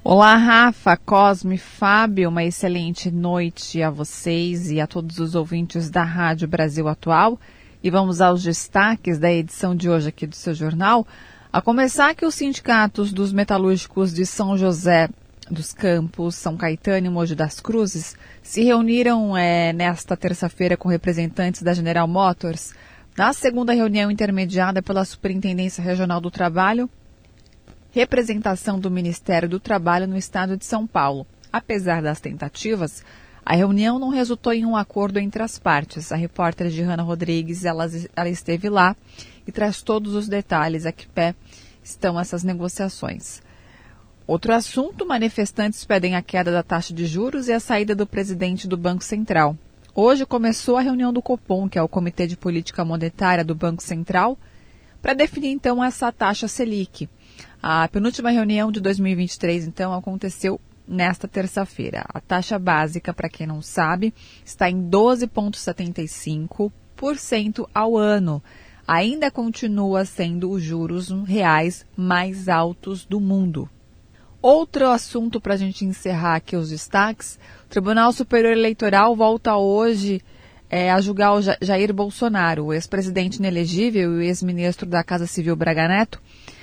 [0.03, 6.03] Olá, Rafa, Cosme, Fábio, uma excelente noite a vocês e a todos os ouvintes da
[6.03, 7.39] Rádio Brasil Atual.
[7.83, 11.07] E vamos aos destaques da edição de hoje aqui do seu jornal.
[11.53, 15.09] A começar que os sindicatos dos metalúrgicos de São José
[15.51, 21.63] dos Campos, São Caetano e Mogi das Cruzes se reuniram é, nesta terça-feira com representantes
[21.63, 22.73] da General Motors
[23.17, 26.89] na segunda reunião intermediada pela Superintendência Regional do Trabalho
[27.93, 31.27] representação do Ministério do Trabalho no estado de São Paulo.
[31.53, 33.05] Apesar das tentativas,
[33.45, 36.13] a reunião não resultou em um acordo entre as partes.
[36.13, 38.97] A repórter Gihanna Rodrigues ela, ela esteve lá
[39.47, 41.35] e traz todos os detalhes a que pé
[41.83, 43.43] estão essas negociações.
[44.31, 48.69] Outro assunto: manifestantes pedem a queda da taxa de juros e a saída do presidente
[48.69, 49.59] do Banco Central.
[49.93, 53.83] Hoje começou a reunião do Copom, que é o Comitê de Política Monetária do Banco
[53.83, 54.39] Central,
[55.03, 57.09] para definir então essa taxa Selic.
[57.61, 62.05] A penúltima reunião de 2023, então, aconteceu nesta terça-feira.
[62.07, 64.15] A taxa básica, para quem não sabe,
[64.45, 68.41] está em 12,75% ao ano.
[68.87, 73.69] Ainda continua sendo os juros reais mais altos do mundo.
[74.43, 80.23] Outro assunto para a gente encerrar aqui os destaques: o Tribunal Superior Eleitoral volta hoje
[80.71, 85.55] é, a julgar o Jair Bolsonaro, o ex-presidente inelegível e o ex-ministro da Casa Civil
[85.55, 86.23] Braga Neto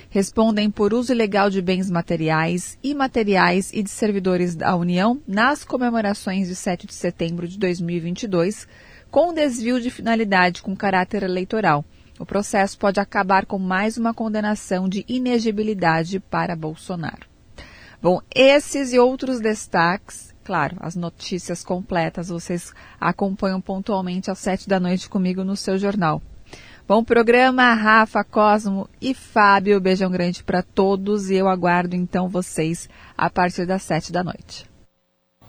[0.09, 6.47] respondem por uso ilegal de bens materiais, imateriais e de servidores da União nas comemorações
[6.47, 8.67] de 7 de setembro de 2022,
[9.11, 11.85] com desvio de finalidade com caráter eleitoral.
[12.17, 17.36] O processo pode acabar com mais uma condenação de inegibilidade para Bolsonaro.
[18.01, 24.79] Bom, esses e outros destaques, claro, as notícias completas vocês acompanham pontualmente às sete da
[24.79, 26.21] noite comigo no seu jornal.
[26.87, 29.81] Bom programa, Rafa, Cosmo e Fábio.
[29.81, 32.87] Beijão grande para todos e eu aguardo então vocês
[33.17, 34.65] a partir das sete da noite.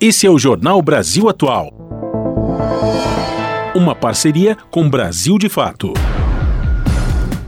[0.01, 1.73] Esse é o Jornal Brasil Atual.
[3.75, 5.93] Uma parceria com Brasil de Fato.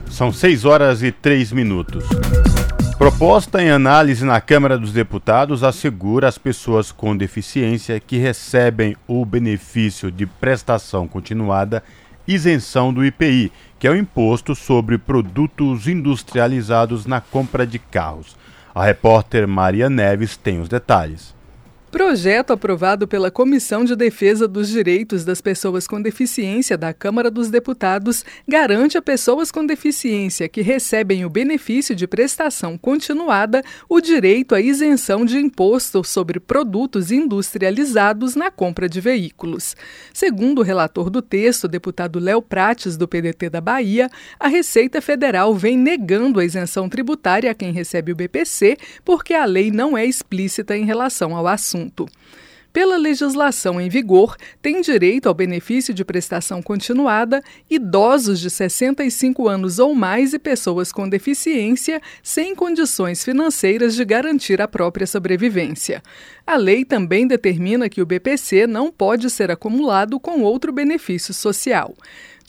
[0.08, 2.04] São seis horas e três minutos.
[3.00, 9.24] Proposta em análise na Câmara dos Deputados assegura às pessoas com deficiência que recebem o
[9.24, 11.82] benefício de prestação continuada
[12.28, 18.36] isenção do IPI, que é o imposto sobre produtos industrializados na compra de carros.
[18.74, 21.34] A repórter Maria Neves tem os detalhes.
[21.90, 27.50] Projeto aprovado pela Comissão de Defesa dos Direitos das Pessoas com Deficiência da Câmara dos
[27.50, 34.54] Deputados garante a pessoas com deficiência que recebem o benefício de prestação continuada o direito
[34.54, 39.74] à isenção de imposto sobre produtos industrializados na compra de veículos.
[40.14, 45.52] Segundo o relator do texto, deputado Léo Prates, do PDT da Bahia, a Receita Federal
[45.56, 50.06] vem negando a isenção tributária a quem recebe o BPC porque a lei não é
[50.06, 52.06] explícita em relação ao assunto assunto.
[52.72, 59.80] Pela legislação em vigor, têm direito ao benefício de prestação continuada idosos de 65 anos
[59.80, 66.00] ou mais e pessoas com deficiência sem condições financeiras de garantir a própria sobrevivência.
[66.46, 71.92] A lei também determina que o BPC não pode ser acumulado com outro benefício social.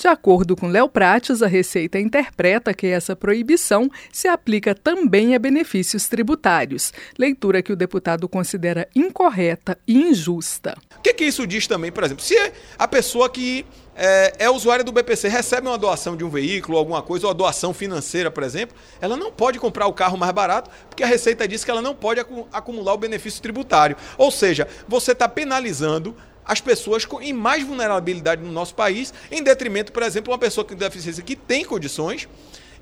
[0.02, 5.39] De acordo com Léo Prates, a Receita interpreta que essa proibição se aplica também a
[5.39, 10.76] benefícios tributários, leitura que o deputado considera incorreta e injusta.
[10.97, 12.36] O que, que isso diz também, por exemplo, se
[12.80, 13.64] a pessoa que
[13.95, 17.36] é, é usuária do BPC, recebe uma doação de um veículo, alguma coisa, ou a
[17.36, 21.47] doação financeira, por exemplo, ela não pode comprar o carro mais barato, porque a Receita
[21.47, 22.20] diz que ela não pode
[22.52, 23.95] acumular o benefício tributário.
[24.18, 26.16] Ou seja, você está penalizando
[26.52, 30.76] as pessoas em mais vulnerabilidade no nosso país, em detrimento, por exemplo, uma pessoa com
[30.76, 32.28] deficiência que tem condições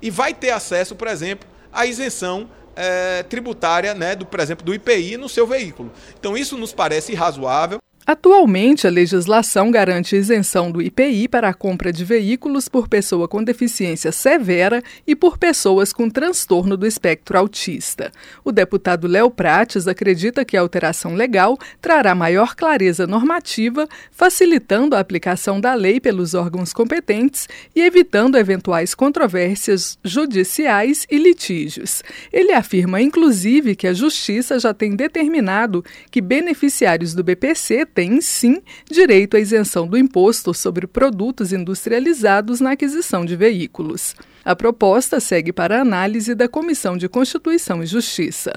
[0.02, 4.74] e vai ter acesso, por exemplo, à isenção é, tributária, né, do, por exemplo, do
[4.74, 5.92] IPI no seu veículo.
[6.18, 7.78] Então isso nos parece razoável.
[8.06, 13.44] Atualmente, a legislação garante isenção do IPI para a compra de veículos por pessoa com
[13.44, 18.10] deficiência severa e por pessoas com transtorno do espectro autista.
[18.42, 25.00] O deputado Léo Prates acredita que a alteração legal trará maior clareza normativa, facilitando a
[25.00, 32.02] aplicação da lei pelos órgãos competentes e evitando eventuais controvérsias judiciais e litígios.
[32.32, 38.62] Ele afirma, inclusive, que a Justiça já tem determinado que beneficiários do BPC têm sim
[38.90, 44.14] direito à isenção do imposto sobre produtos industrializados na aquisição de veículos.
[44.42, 48.54] A proposta segue para análise da Comissão de Constituição e Justiça.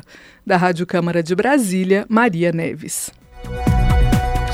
[0.47, 3.11] Da Rádio Câmara de Brasília, Maria Neves.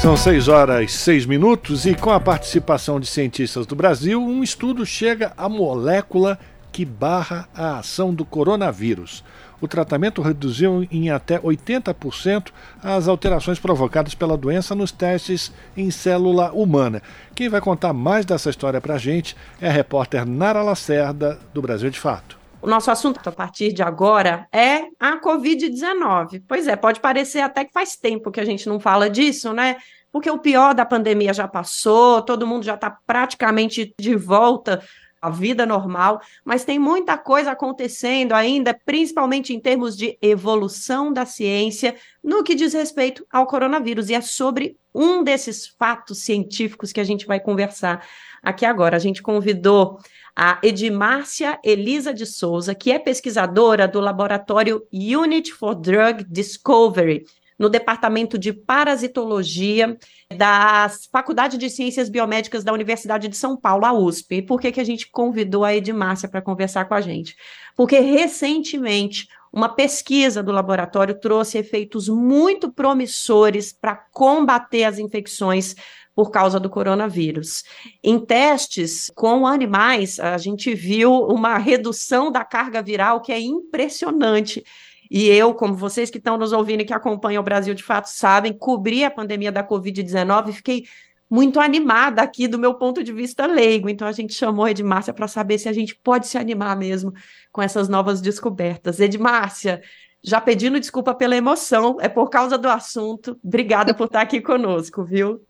[0.01, 4.41] São 6 horas e 6 minutos e com a participação de cientistas do Brasil, um
[4.41, 6.39] estudo chega à molécula
[6.71, 9.23] que barra a ação do coronavírus
[9.61, 12.51] o tratamento reduziu em até 80%
[12.83, 17.01] as alterações provocadas pela doença nos testes em célula humana.
[17.35, 21.61] Quem vai contar mais dessa história para a gente é a repórter Nara Lacerda, do
[21.61, 22.39] Brasil de Fato.
[22.61, 26.43] O nosso assunto a partir de agora é a Covid-19.
[26.47, 29.77] Pois é, pode parecer até que faz tempo que a gente não fala disso, né?
[30.11, 34.81] Porque o pior da pandemia já passou, todo mundo já está praticamente de volta
[35.21, 41.25] a vida normal, mas tem muita coisa acontecendo ainda, principalmente em termos de evolução da
[41.25, 44.09] ciência, no que diz respeito ao coronavírus.
[44.09, 48.05] E é sobre um desses fatos científicos que a gente vai conversar
[48.41, 48.95] aqui agora.
[48.95, 49.99] A gente convidou
[50.35, 57.25] a Edmárcia Elisa de Souza, que é pesquisadora do laboratório Unit for Drug Discovery,
[57.59, 59.97] no Departamento de Parasitologia
[60.33, 64.35] da Faculdade de Ciências Biomédicas da Universidade de São Paulo, a USP.
[64.35, 67.35] E por que, que a gente convidou a Edmárcia para conversar com a gente?
[67.75, 75.75] Porque recentemente uma pesquisa do laboratório trouxe efeitos muito promissores para combater as infecções
[76.15, 77.63] por causa do coronavírus.
[78.03, 84.63] Em testes com animais, a gente viu uma redução da carga viral que é impressionante.
[85.09, 88.05] E eu, como vocês que estão nos ouvindo e que acompanham o Brasil de fato
[88.05, 90.85] sabem, cobri a pandemia da Covid-19 e fiquei
[91.29, 93.89] muito animada aqui do meu ponto de vista leigo.
[93.89, 97.13] Então a gente chamou a Edmárcia para saber se a gente pode se animar mesmo
[97.51, 98.99] com essas novas descobertas.
[98.99, 99.81] Edmárcia,
[100.23, 103.39] já pedindo desculpa pela emoção, é por causa do assunto.
[103.43, 105.41] Obrigada por estar aqui conosco, viu?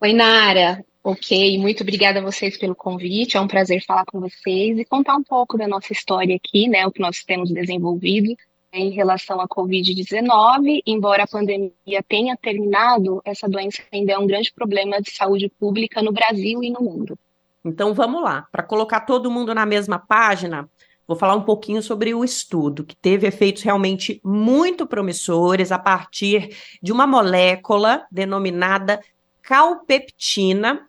[0.00, 0.84] Oi, Nara.
[1.04, 3.36] Ok, muito obrigada a vocês pelo convite.
[3.36, 6.86] É um prazer falar com vocês e contar um pouco da nossa história aqui, né?
[6.86, 8.36] O que nós temos desenvolvido
[8.72, 10.82] em relação à Covid-19.
[10.86, 16.02] Embora a pandemia tenha terminado, essa doença ainda é um grande problema de saúde pública
[16.02, 17.18] no Brasil e no mundo.
[17.64, 20.68] Então vamos lá, para colocar todo mundo na mesma página,
[21.06, 26.56] vou falar um pouquinho sobre o estudo, que teve efeitos realmente muito promissores a partir
[26.82, 29.00] de uma molécula denominada
[29.42, 30.88] calpeptina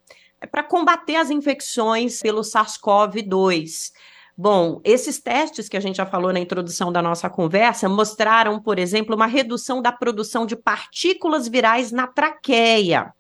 [0.51, 3.91] para combater as infecções pelo SARS-CoV-2.
[4.35, 8.79] Bom, esses testes que a gente já falou na introdução da nossa conversa mostraram, por
[8.79, 13.13] exemplo, uma redução da produção de partículas virais na traqueia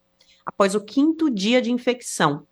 [0.45, 2.45] após o quinto dia de infecção.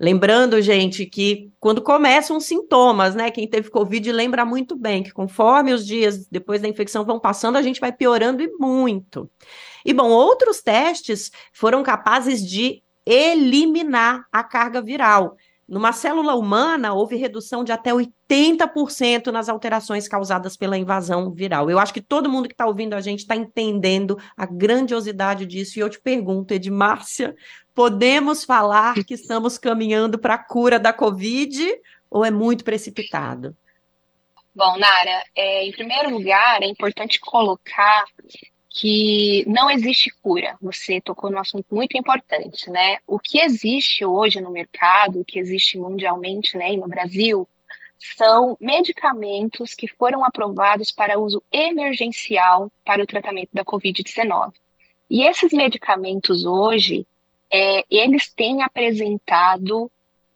[0.00, 3.32] Lembrando, gente, que quando começam os sintomas, né?
[3.32, 7.56] Quem teve Covid lembra muito bem que conforme os dias depois da infecção vão passando,
[7.56, 9.28] a gente vai piorando e muito.
[9.84, 15.36] E bom, outros testes foram capazes de eliminar a carga viral.
[15.68, 21.68] Numa célula humana, houve redução de até 80% nas alterações causadas pela invasão viral.
[21.68, 25.78] Eu acho que todo mundo que está ouvindo a gente está entendendo a grandiosidade disso.
[25.78, 27.36] E eu te pergunto, Edmárcia,
[27.74, 31.78] podemos falar que estamos caminhando para a cura da Covid
[32.10, 33.54] ou é muito precipitado?
[34.54, 38.04] Bom, Nara, é, em primeiro lugar, é importante colocar
[38.70, 40.56] que não existe cura.
[40.60, 42.98] Você tocou num assunto muito importante, né?
[43.06, 47.48] O que existe hoje no mercado, o que existe mundialmente, né, e no Brasil,
[48.16, 54.52] são medicamentos que foram aprovados para uso emergencial para o tratamento da Covid-19.
[55.10, 57.06] E esses medicamentos hoje,
[57.50, 59.90] é, eles têm apresentado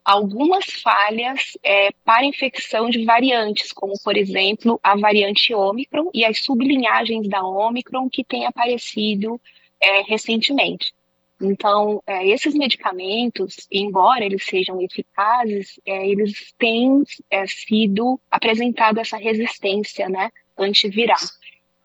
[0.04, 6.40] algumas falhas é, para infecção de variantes, como, por exemplo, a variante Ômicron e as
[6.40, 9.40] sublinhagens da Ômicron que têm aparecido
[9.80, 10.92] é, recentemente.
[11.40, 19.16] Então, é, esses medicamentos, embora eles sejam eficazes, é, eles têm é, sido apresentado essa
[19.16, 21.18] resistência né, antiviral.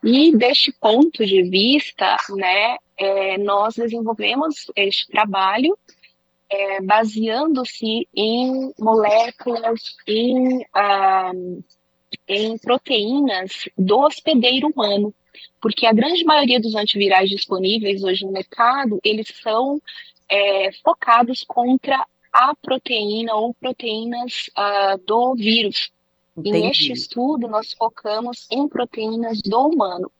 [0.03, 5.77] E deste ponto de vista, né, é, nós desenvolvemos este trabalho
[6.49, 11.31] é, baseando-se em moléculas, em, ah,
[12.27, 15.13] em proteínas do hospedeiro humano,
[15.61, 19.81] porque a grande maioria dos antivirais disponíveis hoje no mercado, eles são
[20.29, 25.91] é, focados contra a proteína ou proteínas uh, do vírus.
[26.37, 26.57] Entendi.
[26.57, 30.11] E neste estudo, nós focamos em proteínas do humano.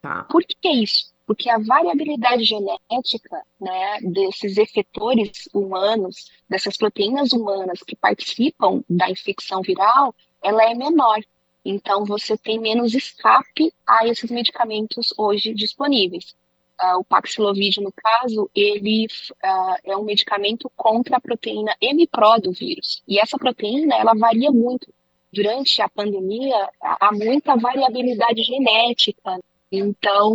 [0.00, 0.24] Tá.
[0.30, 1.12] Por que isso?
[1.28, 9.60] Porque a variabilidade genética né, desses efetores humanos, dessas proteínas humanas que participam da infecção
[9.60, 11.20] viral, ela é menor.
[11.62, 16.34] Então, você tem menos escape a esses medicamentos hoje disponíveis.
[16.82, 19.06] Uh, o Paxlovid, no caso, ele
[19.44, 23.02] uh, é um medicamento contra a proteína M-Pro do vírus.
[23.06, 24.90] E essa proteína, ela varia muito.
[25.30, 29.38] Durante a pandemia, há muita variabilidade genética
[29.70, 30.32] então,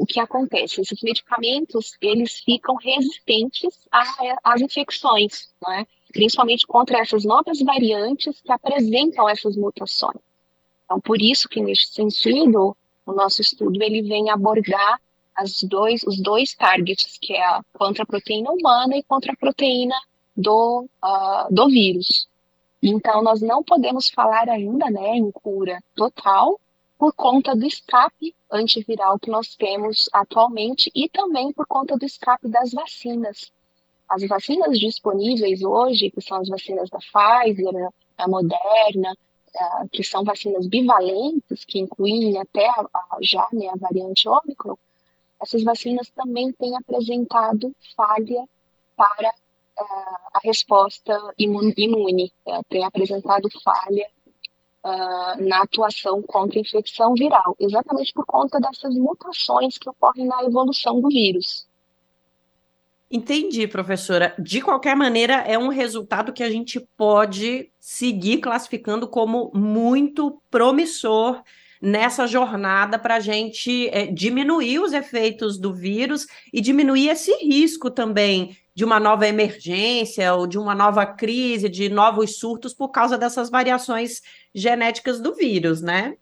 [0.00, 0.80] o que acontece?
[0.80, 3.88] Esses medicamentos, eles ficam resistentes
[4.44, 5.86] às infecções, né?
[6.12, 10.20] principalmente contra essas novas variantes que apresentam essas mutações.
[10.84, 15.00] Então, por isso que, nesse sentido, o nosso estudo ele vem abordar
[15.34, 19.36] as dois, os dois targets, que é a contra a proteína humana e contra a
[19.36, 19.94] proteína
[20.36, 22.28] do, uh, do vírus.
[22.82, 26.60] Então, nós não podemos falar ainda né, em cura total,
[26.98, 32.48] por conta do escape antiviral que nós temos atualmente e também por conta do escape
[32.48, 33.52] das vacinas.
[34.08, 37.72] As vacinas disponíveis hoje, que são as vacinas da Pfizer,
[38.16, 39.16] da Moderna,
[39.92, 44.76] que são vacinas bivalentes, que incluem até a, a, já né, a variante Ômicron,
[45.40, 48.44] essas vacinas também têm apresentado falha
[48.96, 49.32] para
[50.34, 54.06] a resposta imune, é, tem apresentado falha
[54.84, 60.42] uh, na atuação contra a infecção viral, exatamente por conta dessas mutações que ocorrem na
[60.44, 61.68] evolução do vírus.
[63.10, 64.34] Entendi, professora.
[64.38, 71.42] De qualquer maneira, é um resultado que a gente pode seguir classificando como muito promissor
[71.82, 77.90] nessa jornada para a gente é, diminuir os efeitos do vírus e diminuir esse risco
[77.90, 83.18] também de uma nova emergência ou de uma nova crise, de novos surtos por causa
[83.18, 84.20] dessas variações
[84.54, 86.16] genéticas do vírus, né?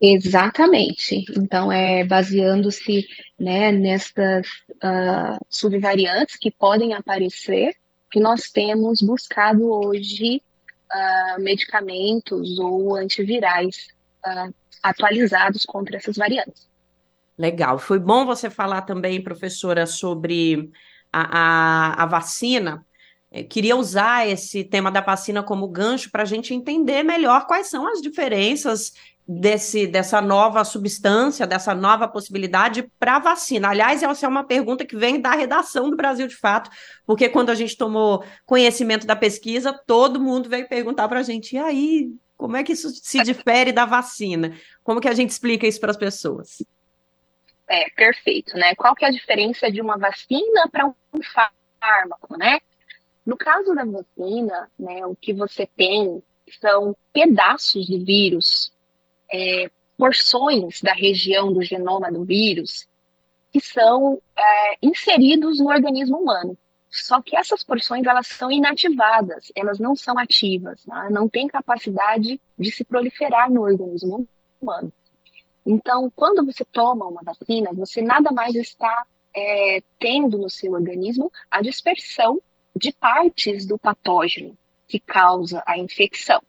[0.00, 1.24] Exatamente.
[1.36, 3.06] Então, é baseando-se
[3.38, 4.46] né, nessas
[4.82, 7.74] uh, subvariantes que podem aparecer,
[8.10, 10.42] que nós temos buscado hoje
[10.90, 13.88] uh, medicamentos ou antivirais
[14.26, 16.68] uh, atualizados contra essas variantes.
[17.36, 17.78] Legal.
[17.78, 20.70] Foi bom você falar também, professora, sobre
[21.12, 22.84] a, a, a vacina,
[23.48, 27.86] queria usar esse tema da vacina como gancho para a gente entender melhor quais são
[27.86, 28.92] as diferenças
[29.26, 33.68] desse, dessa nova substância, dessa nova possibilidade para vacina.
[33.68, 36.68] Aliás, essa é uma pergunta que vem da redação do Brasil de Fato,
[37.06, 41.54] porque quando a gente tomou conhecimento da pesquisa, todo mundo veio perguntar para a gente,
[41.54, 44.52] e aí, como é que isso se difere da vacina?
[44.82, 46.64] Como que a gente explica isso para as pessoas?
[47.68, 48.74] É, perfeito, né?
[48.74, 50.94] Qual que é a diferença de uma vacina para um
[51.80, 52.58] fármaco, né?
[53.30, 56.20] No caso da vacina, né, o que você tem
[56.60, 58.72] são pedaços do vírus,
[59.32, 62.88] é, porções da região do genoma do vírus,
[63.52, 66.58] que são é, inseridos no organismo humano.
[66.90, 71.06] Só que essas porções elas são inativadas, elas não são ativas, né?
[71.08, 74.26] não têm capacidade de se proliferar no organismo
[74.60, 74.92] humano.
[75.64, 81.30] Então, quando você toma uma vacina, você nada mais está é, tendo no seu organismo
[81.48, 82.42] a dispersão
[82.74, 84.56] de partes do patógeno
[84.86, 86.40] que causa a infecção.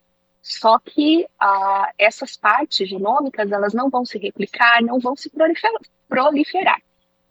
[0.42, 5.32] Só que ah, essas partes genômicas elas não vão se replicar, não vão se
[6.10, 6.82] proliferar.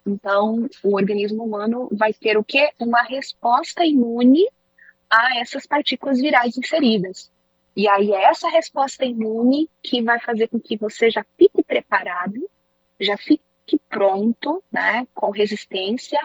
[0.05, 2.71] Então, o organismo humano vai ter o quê?
[2.79, 4.47] Uma resposta imune
[5.09, 7.29] a essas partículas virais inseridas.
[7.75, 12.49] E aí é essa resposta imune que vai fazer com que você já fique preparado,
[12.99, 13.43] já fique
[13.89, 16.19] pronto, né, com resistência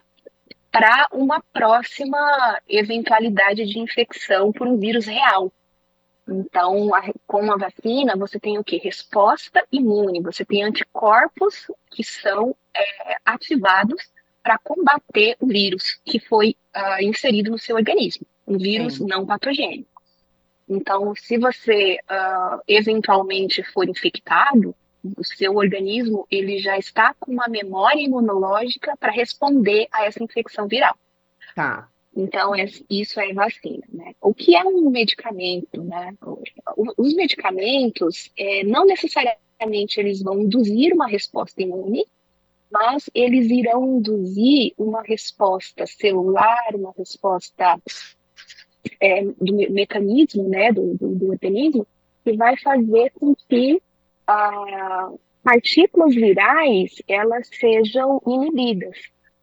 [0.77, 5.51] para uma próxima eventualidade de infecção por um vírus real.
[6.28, 8.77] Então, a, com a vacina, você tem o que?
[8.77, 14.03] Resposta imune, você tem anticorpos que são é, ativados
[14.43, 19.07] para combater o vírus que foi uh, inserido no seu organismo, um vírus Sim.
[19.07, 20.03] não patogênico.
[20.69, 24.74] Então, se você uh, eventualmente for infectado,
[25.16, 30.66] o seu organismo ele já está com uma memória imunológica para responder a essa infecção
[30.66, 30.97] viral.
[31.55, 31.89] Tá.
[32.16, 34.15] Então, é, isso é vacina, né?
[34.23, 36.15] O que é um medicamento, né?
[36.97, 42.07] Os medicamentos, é, não necessariamente eles vão induzir uma resposta imune,
[42.70, 47.78] mas eles irão induzir uma resposta celular, uma resposta
[49.01, 51.87] é, do mecanismo, né, do, do, do, organismo,
[52.24, 53.81] que vai fazer com que
[55.43, 58.97] partículas virais elas sejam inibidas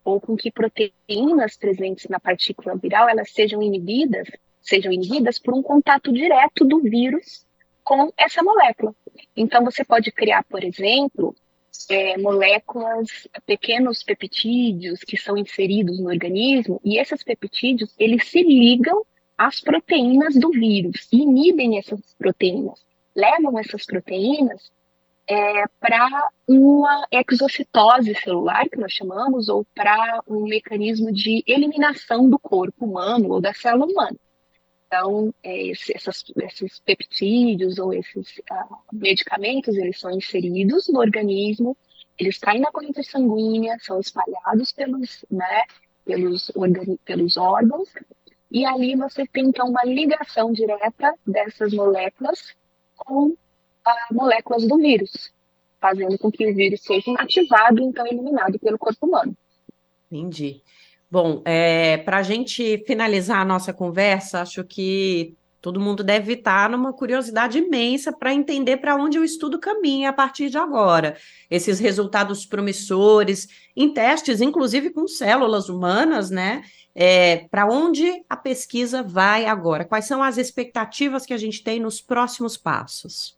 [0.04, 4.28] ou com que proteínas presentes na partícula viral elas sejam inibidas,
[4.60, 7.46] sejam inibidas por um contato direto do vírus
[7.82, 8.94] com essa molécula.
[9.34, 11.34] Então você pode criar, por exemplo,
[11.88, 19.04] é, moléculas, pequenos peptídeos que são inseridos no organismo e esses peptídeos eles se ligam
[19.36, 22.84] às proteínas do vírus, inibem essas proteínas,
[23.14, 24.70] levam essas proteínas
[25.28, 32.38] é, para uma exocitose celular, que nós chamamos, ou para um mecanismo de eliminação do
[32.38, 34.16] corpo humano ou da célula humana.
[34.86, 41.76] Então, é, essas, esses peptídeos ou esses uh, medicamentos, eles são inseridos no organismo,
[42.18, 45.62] eles caem na corrente sanguínea, são espalhados pelos, né,
[46.04, 46.52] pelos,
[47.04, 47.88] pelos órgãos,
[48.52, 52.54] e ali você tem, então, uma ligação direta dessas moléculas
[52.94, 53.36] com
[54.10, 55.32] moléculas do vírus,
[55.80, 59.36] fazendo com que o vírus seja inativado e então eliminado pelo corpo humano.
[60.10, 60.62] Entendi.
[61.10, 66.68] Bom, é, para a gente finalizar a nossa conversa, acho que todo mundo deve estar
[66.68, 71.16] numa curiosidade imensa para entender para onde o estudo caminha a partir de agora.
[71.50, 76.62] Esses resultados promissores, em testes, inclusive com células humanas, né?
[76.94, 79.84] É, para onde a pesquisa vai agora?
[79.84, 83.34] Quais são as expectativas que a gente tem nos próximos passos?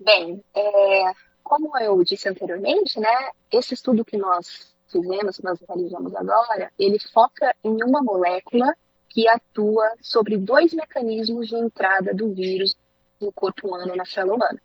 [0.00, 1.12] Bem, é,
[1.42, 6.98] como eu disse anteriormente, né, esse estudo que nós fizemos, que nós realizamos agora, ele
[7.12, 8.74] foca em uma molécula
[9.08, 12.76] que atua sobre dois mecanismos de entrada do vírus
[13.20, 14.62] no corpo humano, na célula humana.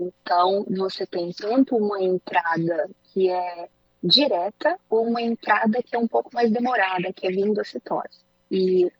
[0.00, 3.68] Então, você tem tanto uma entrada que é
[4.02, 8.20] direta ou uma entrada que é um pouco mais demorada, que é vindo a citose.
[8.50, 8.90] E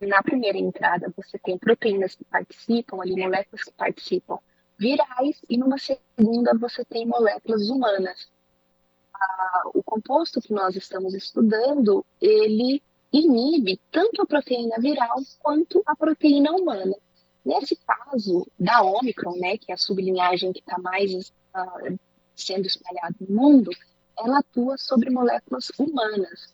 [0.00, 4.38] na primeira entrada, você tem proteínas que participam, ali moléculas que participam
[4.82, 8.28] virais e numa segunda você tem moléculas humanas.
[9.14, 12.82] Ah, o composto que nós estamos estudando, ele
[13.12, 16.96] inibe tanto a proteína viral quanto a proteína humana.
[17.44, 21.98] Nesse caso da Omicron, né, que é a sublinhagem que está mais uh,
[22.34, 23.70] sendo espalhada no mundo,
[24.18, 26.52] ela atua sobre moléculas humanas.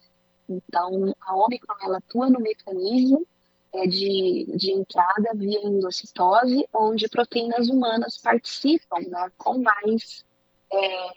[0.48, 3.26] Então, a Omicron ela atua no mecanismo
[3.72, 10.24] é, de, de entrada via endocitose, onde proteínas humanas participam né, com mais
[10.72, 11.10] é,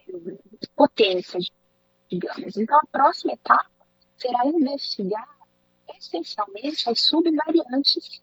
[0.76, 1.40] potência,
[2.10, 2.58] digamos.
[2.58, 3.70] Então, a próxima etapa
[4.18, 5.28] será investigar
[5.98, 8.22] essencialmente as subvariantes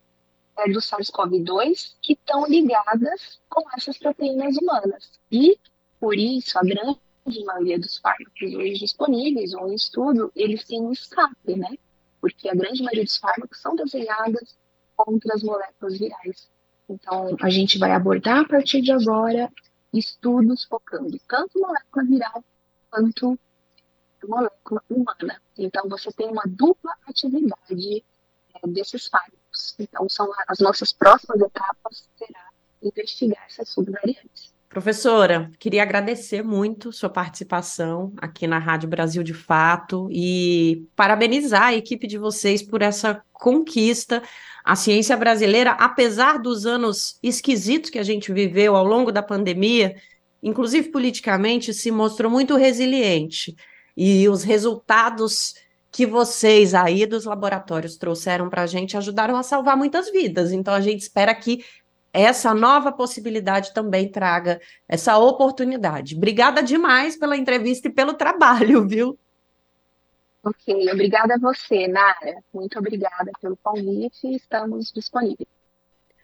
[0.56, 5.18] é, do SARS-CoV-2 que estão ligadas com essas proteínas humanas.
[5.30, 5.59] E,
[6.00, 6.98] por isso, a grande
[7.44, 11.76] maioria dos fármacos hoje disponíveis ou em estudo, eles têm um escape, né?
[12.20, 14.57] Porque a grande maioria dos fármacos são desenhadas
[14.97, 16.51] contra as moléculas virais.
[16.89, 19.51] Então, a gente vai abordar a partir de agora
[19.93, 22.45] estudos focando tanto molécula viral
[22.90, 23.39] quanto
[24.27, 25.40] molécula humana.
[25.57, 28.05] Então, você tem uma dupla atividade
[28.55, 29.74] é, desses fármacos.
[29.78, 32.51] Então, são as nossas próximas etapas será
[32.82, 34.53] investigar essas subvariantes.
[34.69, 41.74] Professora, queria agradecer muito sua participação aqui na Rádio Brasil de Fato e parabenizar a
[41.74, 44.23] equipe de vocês por essa conquista.
[44.62, 49.97] A ciência brasileira, apesar dos anos esquisitos que a gente viveu ao longo da pandemia,
[50.43, 53.57] inclusive politicamente, se mostrou muito resiliente.
[53.97, 55.55] E os resultados
[55.90, 60.53] que vocês aí dos laboratórios trouxeram para a gente ajudaram a salvar muitas vidas.
[60.53, 61.65] Então, a gente espera que
[62.19, 66.16] essa nova possibilidade também traga essa oportunidade.
[66.16, 69.19] Obrigada demais pela entrevista e pelo trabalho, viu?
[70.43, 72.43] Ok, obrigada a você, Nara.
[72.53, 75.49] Muito obrigada pelo convite e estamos disponíveis.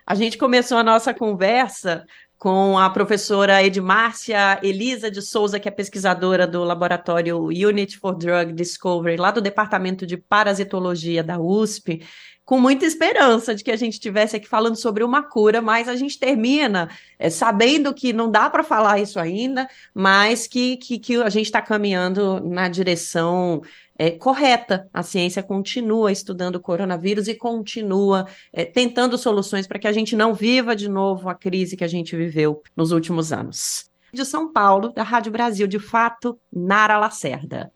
[0.06, 2.04] A gente começou a nossa conversa
[2.38, 8.52] com a professora Edmárcia Elisa de Souza, que é pesquisadora do laboratório Unit for Drug
[8.52, 12.06] Discovery, lá do Departamento de Parasitologia da USP,
[12.44, 15.96] com muita esperança de que a gente estivesse aqui falando sobre uma cura, mas a
[15.96, 21.16] gente termina é, sabendo que não dá para falar isso ainda, mas que, que, que
[21.22, 23.62] a gente está caminhando na direção
[23.98, 24.88] é, correta.
[24.92, 30.14] A ciência continua estudando o coronavírus e continua é, tentando soluções para que a gente
[30.14, 33.88] não viva de novo a crise que a gente viveu nos últimos anos.
[34.12, 37.72] De São Paulo, da Rádio Brasil, de fato, Nara Lacerda.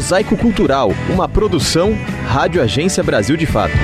[0.00, 1.92] Mosaico Cultural, uma produção
[2.26, 3.74] Rádio Agência Brasil de Fato.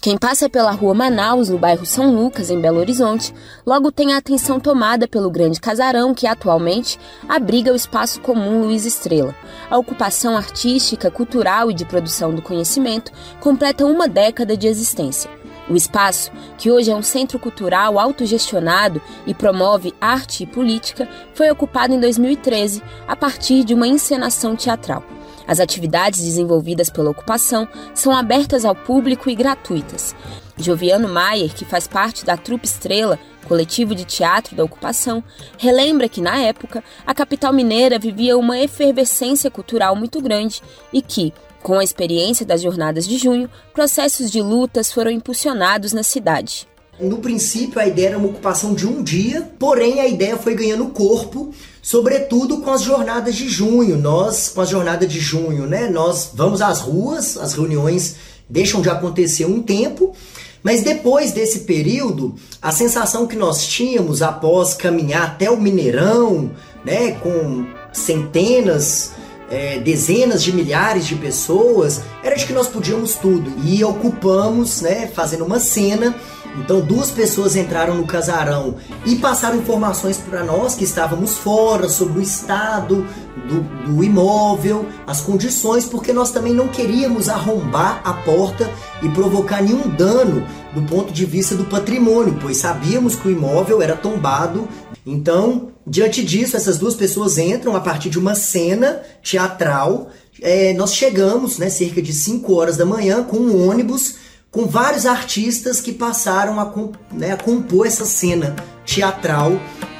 [0.00, 3.34] Quem passa pela rua Manaus, no bairro São Lucas, em Belo Horizonte,
[3.66, 6.98] logo tem a atenção tomada pelo grande casarão que atualmente
[7.28, 9.36] abriga o espaço comum Luiz Estrela.
[9.68, 15.30] A ocupação artística, cultural e de produção do conhecimento completa uma década de existência.
[15.70, 21.48] O espaço, que hoje é um centro cultural autogestionado e promove arte e política, foi
[21.48, 25.04] ocupado em 2013 a partir de uma encenação teatral.
[25.46, 30.14] As atividades desenvolvidas pela ocupação são abertas ao público e gratuitas.
[30.56, 35.22] Joviano Maier, que faz parte da Trupe Estrela, coletivo de teatro da ocupação,
[35.56, 41.32] relembra que, na época, a capital mineira vivia uma efervescência cultural muito grande e que,
[41.62, 46.66] com a experiência das jornadas de junho, processos de lutas foram impulsionados na cidade.
[47.00, 50.88] No princípio, a ideia era uma ocupação de um dia, porém a ideia foi ganhando
[50.88, 51.50] corpo,
[51.80, 53.96] sobretudo com as jornadas de junho.
[53.96, 58.16] Nós, com as jornadas de junho, né, nós vamos às ruas, as reuniões
[58.48, 60.14] deixam de acontecer um tempo,
[60.62, 66.50] mas depois desse período, a sensação que nós tínhamos após caminhar até o Mineirão,
[66.84, 69.12] né, com centenas,
[69.50, 73.52] é, dezenas de milhares de pessoas, era de que nós podíamos tudo.
[73.64, 76.14] E ocupamos, né, fazendo uma cena
[76.56, 82.18] então, duas pessoas entraram no casarão e passaram informações para nós que estávamos fora sobre
[82.18, 83.06] o estado
[83.48, 88.68] do, do, imóvel, as condições, porque nós também não queríamos arrombar a porta
[89.02, 90.44] e provocar nenhum dano
[90.74, 94.68] do ponto de vista do patrimônio, pois sabíamos que o imóvel era tombado.
[95.06, 100.10] Então, diante disso, essas duas pessoas entram a partir de uma cena teatral.
[100.40, 104.16] É, nós chegamos, né, cerca de 5 horas da manhã, com um ônibus
[104.50, 106.72] com vários artistas que passaram a,
[107.12, 109.52] né, a compor essa cena teatral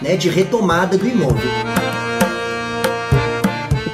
[0.02, 2.09] né, de retomada do imóvel.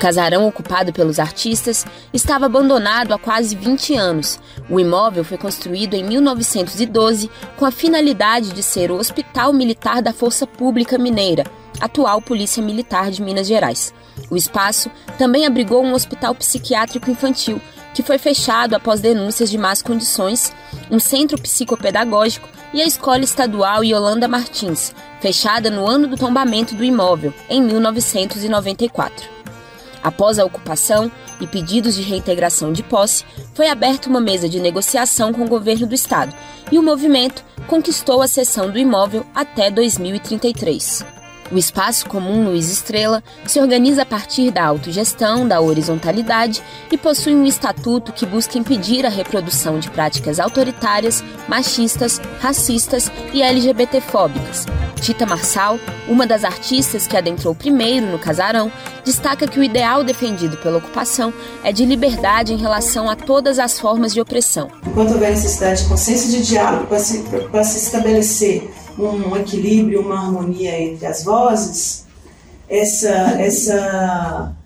[0.07, 4.39] Casarão ocupado pelos artistas estava abandonado há quase 20 anos.
[4.71, 10.13] O imóvel foi construído em 1912 com a finalidade de ser o Hospital Militar da
[10.13, 11.43] Força Pública Mineira,
[11.81, 13.93] atual Polícia Militar de Minas Gerais.
[14.31, 17.61] O espaço também abrigou um hospital psiquiátrico infantil
[17.93, 20.53] que foi fechado após denúncias de más condições,
[20.89, 26.85] um centro psicopedagógico e a Escola Estadual Yolanda Martins, fechada no ano do tombamento do
[26.85, 29.36] imóvel, em 1994.
[30.07, 31.11] Após a ocupação
[31.41, 33.25] e pedidos de reintegração de posse,
[33.55, 36.33] foi aberta uma mesa de negociação com o governo do estado
[36.71, 41.16] e o movimento conquistou a cessão do imóvel até 2033.
[41.51, 47.35] O espaço comum Luiz Estrela se organiza a partir da autogestão, da horizontalidade e possui
[47.35, 54.67] um estatuto que busca impedir a reprodução de práticas autoritárias, machistas, racistas e LGBTfóbicas.
[55.01, 55.79] Tita Marçal,
[56.09, 58.73] uma das artistas que adentrou primeiro no casarão,
[59.05, 61.33] destaca que o ideal defendido pela ocupação
[61.63, 64.69] é de liberdade em relação a todas as formas de opressão.
[64.85, 68.69] Enquanto houver necessidade de consciência de diálogo para se, para se estabelecer
[68.99, 72.07] um equilíbrio, uma harmonia entre as vozes,
[72.69, 73.09] essa,
[73.41, 74.57] essa,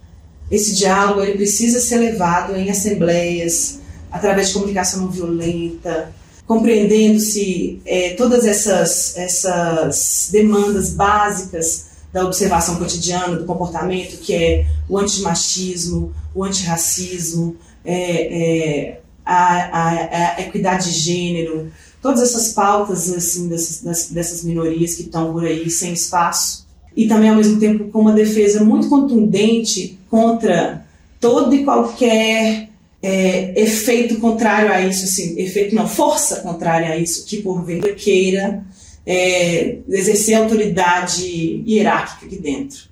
[0.51, 3.81] esse diálogo ele precisa ser levado em assembleias,
[4.11, 6.13] através de comunicação não violenta,
[6.47, 14.99] compreendendo-se é, todas essas, essas demandas básicas da observação cotidiana do comportamento, que é o
[14.99, 21.71] antimachismo, o antirracismo, é, é, a, a, a equidade de gênero,
[22.01, 26.67] todas essas pautas assim dessas, dessas minorias que estão por aí sem espaço
[26.97, 30.85] e também ao mesmo tempo com uma defesa muito contundente contra
[31.21, 32.69] todo e qualquer
[33.03, 38.65] é, efeito contrário a isso, assim, efeito não, força contrária a isso, que porventura queira
[39.07, 42.91] é, exercer autoridade hierárquica aqui dentro.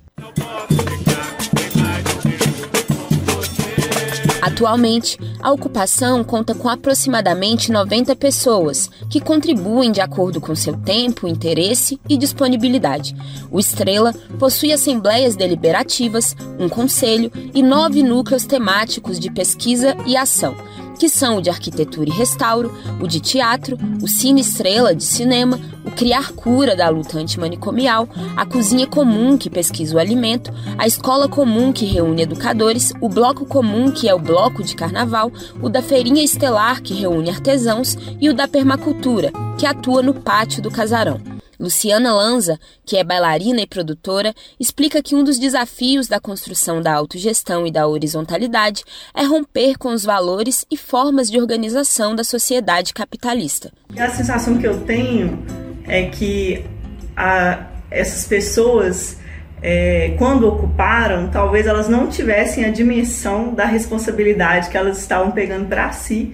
[4.59, 11.29] Atualmente, a ocupação conta com aproximadamente 90 pessoas, que contribuem de acordo com seu tempo,
[11.29, 13.15] interesse e disponibilidade.
[13.49, 20.53] O Estrela possui assembleias deliberativas, um conselho e nove núcleos temáticos de pesquisa e ação
[20.99, 25.57] que são o de arquitetura e restauro, o de teatro, o Cine Estrela de cinema,
[25.85, 31.29] o Criar Cura da luta antimanicomial, a Cozinha Comum que pesquisa o alimento, a Escola
[31.29, 35.31] Comum que reúne educadores, o Bloco Comum que é o bloco de carnaval,
[35.61, 40.61] o da Feirinha Estelar que reúne artesãos e o da Permacultura, que atua no pátio
[40.61, 41.38] do casarão.
[41.59, 46.93] Luciana Lanza, que é bailarina e produtora, explica que um dos desafios da construção da
[46.93, 52.93] autogestão e da horizontalidade é romper com os valores e formas de organização da sociedade
[52.93, 53.73] capitalista.
[53.97, 55.43] A sensação que eu tenho
[55.85, 56.65] é que
[57.13, 59.17] a, essas pessoas,
[59.61, 65.67] é, quando ocuparam, talvez elas não tivessem a dimensão da responsabilidade que elas estavam pegando
[65.67, 66.33] para si,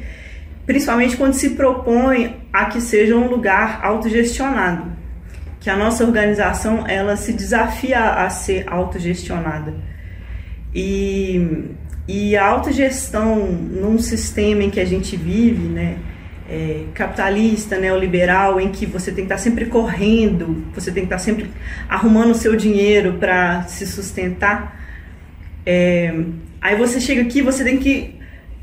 [0.67, 5.04] principalmente quando se propõe a que seja um lugar autogestionado
[5.65, 9.73] que a nossa organização ela se desafia a ser autogestionada.
[10.71, 11.71] E,
[12.07, 15.97] e a autogestão num sistema em que a gente vive, né,
[16.47, 21.17] é, capitalista, neoliberal, em que você tem que estar sempre correndo, você tem que estar
[21.17, 21.49] sempre
[21.89, 24.79] arrumando o seu dinheiro para se sustentar.
[25.65, 26.13] É,
[26.61, 28.19] aí você chega aqui, você tem que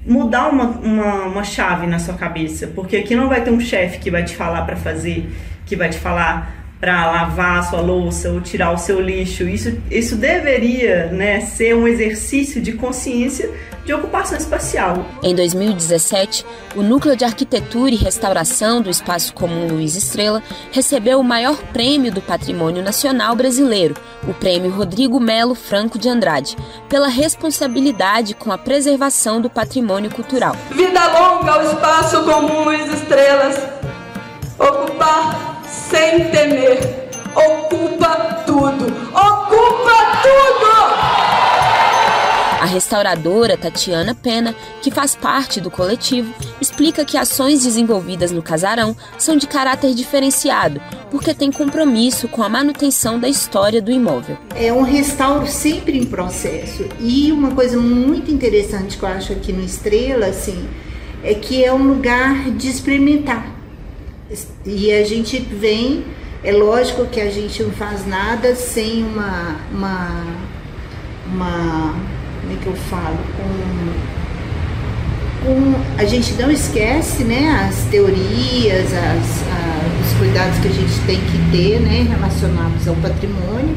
[0.07, 3.99] mudar uma, uma, uma chave na sua cabeça, porque aqui não vai ter um chefe
[3.99, 5.29] que vai te falar para fazer,
[5.67, 9.45] que vai te falar para lavar a sua louça ou tirar o seu lixo.
[9.45, 13.49] Isso, isso deveria né, ser um exercício de consciência
[13.85, 15.07] de ocupação espacial.
[15.23, 16.45] Em 2017,
[16.75, 20.43] o Núcleo de Arquitetura e Restauração do Espaço Comum Luiz Estrela
[20.73, 23.95] recebeu o maior prêmio do Patrimônio Nacional Brasileiro,
[24.27, 26.57] o Prêmio Rodrigo Melo Franco de Andrade,
[26.89, 30.57] pela responsabilidade com a preservação do patrimônio cultural.
[30.73, 33.57] Vida longa ao Espaço Comum Luiz Estrelas.
[34.59, 37.09] Ocupar sem temer.
[37.35, 38.85] Ocupa tudo!
[39.09, 40.73] Ocupa tudo!
[42.61, 48.95] A restauradora Tatiana Pena, que faz parte do coletivo, explica que ações desenvolvidas no casarão
[49.19, 50.81] são de caráter diferenciado,
[51.11, 54.37] porque tem compromisso com a manutenção da história do imóvel.
[54.55, 56.87] É um restauro sempre em processo.
[57.01, 60.69] E uma coisa muito interessante que eu acho aqui no Estrela, assim,
[61.25, 63.62] é que é um lugar de experimentar
[64.65, 66.05] e a gente vem,
[66.43, 70.25] é lógico que a gente não faz nada sem uma, uma,
[71.27, 71.95] uma
[72.41, 74.13] como é que eu falo, um,
[75.51, 81.01] um, a gente não esquece né, as teorias, as, a, os cuidados que a gente
[81.07, 83.77] tem que ter né, relacionados ao patrimônio,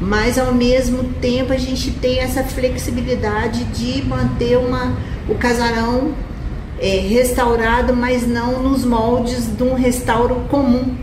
[0.00, 4.96] mas ao mesmo tempo a gente tem essa flexibilidade de manter uma,
[5.28, 6.14] o casarão
[6.80, 10.96] é, restaurado, mas não nos moldes de um restauro comum,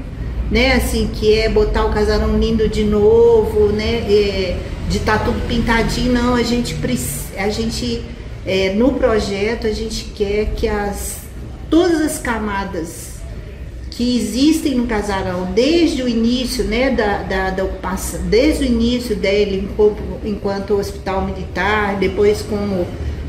[0.49, 0.73] né?
[0.73, 4.05] Assim, que é botar o casarão lindo de novo, né?
[4.09, 4.57] É,
[4.89, 6.35] de estar tá tudo pintadinho, não.
[6.35, 6.75] A gente,
[7.37, 8.03] a gente
[8.45, 11.19] é, no projeto, a gente quer que as,
[11.69, 13.17] todas as camadas
[13.91, 19.15] que existem no casarão desde o início né, da, da, da ocupação, desde o início
[19.15, 22.87] dele enquanto, enquanto hospital militar, depois como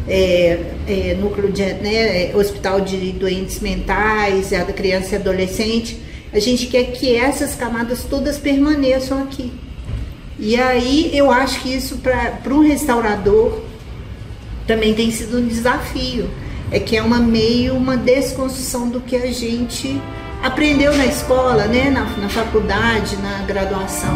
[0.08, 6.00] é, é, núcleo de né, é, hospital de doentes mentais, a da criança e adolescente.
[6.32, 9.52] A gente quer que essas camadas todas permaneçam aqui.
[10.38, 13.60] E aí eu acho que isso para um restaurador
[14.66, 16.28] também tem sido um desafio.
[16.70, 20.00] É que é uma meio uma desconstrução do que a gente
[20.42, 24.14] aprendeu na escola, né, na, na faculdade, na graduação.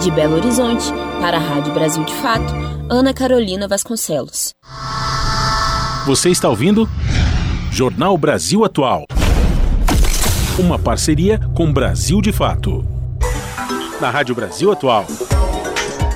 [0.00, 0.86] De Belo Horizonte,
[1.20, 2.52] para a Rádio Brasil de Fato,
[2.88, 4.54] Ana Carolina Vasconcelos.
[6.06, 6.88] Você está ouvindo?
[7.70, 9.04] Jornal Brasil Atual.
[10.58, 12.84] Uma parceria com Brasil de Fato.
[14.00, 15.04] Na Rádio Brasil Atual.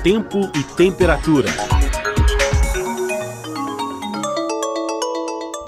[0.03, 1.49] Tempo e temperatura.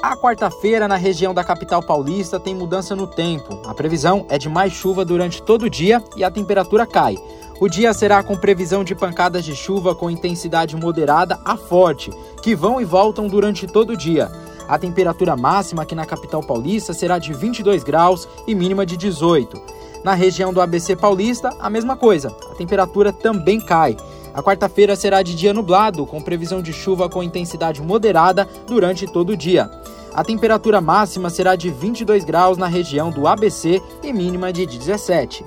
[0.01, 3.61] A quarta-feira na região da capital paulista tem mudança no tempo.
[3.67, 7.17] A previsão é de mais chuva durante todo o dia e a temperatura cai.
[7.59, 12.11] O dia será com previsão de pancadas de chuva com intensidade moderada a forte,
[12.43, 14.31] que vão e voltam durante todo o dia.
[14.67, 19.59] A temperatura máxima aqui na capital paulista será de 22 graus e mínima de 18.
[20.03, 23.97] Na região do ABC Paulista, a mesma coisa, a temperatura também cai.
[24.35, 29.31] A quarta-feira será de dia nublado, com previsão de chuva com intensidade moderada durante todo
[29.31, 29.67] o dia.
[30.13, 35.43] A temperatura máxima será de 22 graus na região do ABC e mínima de 17.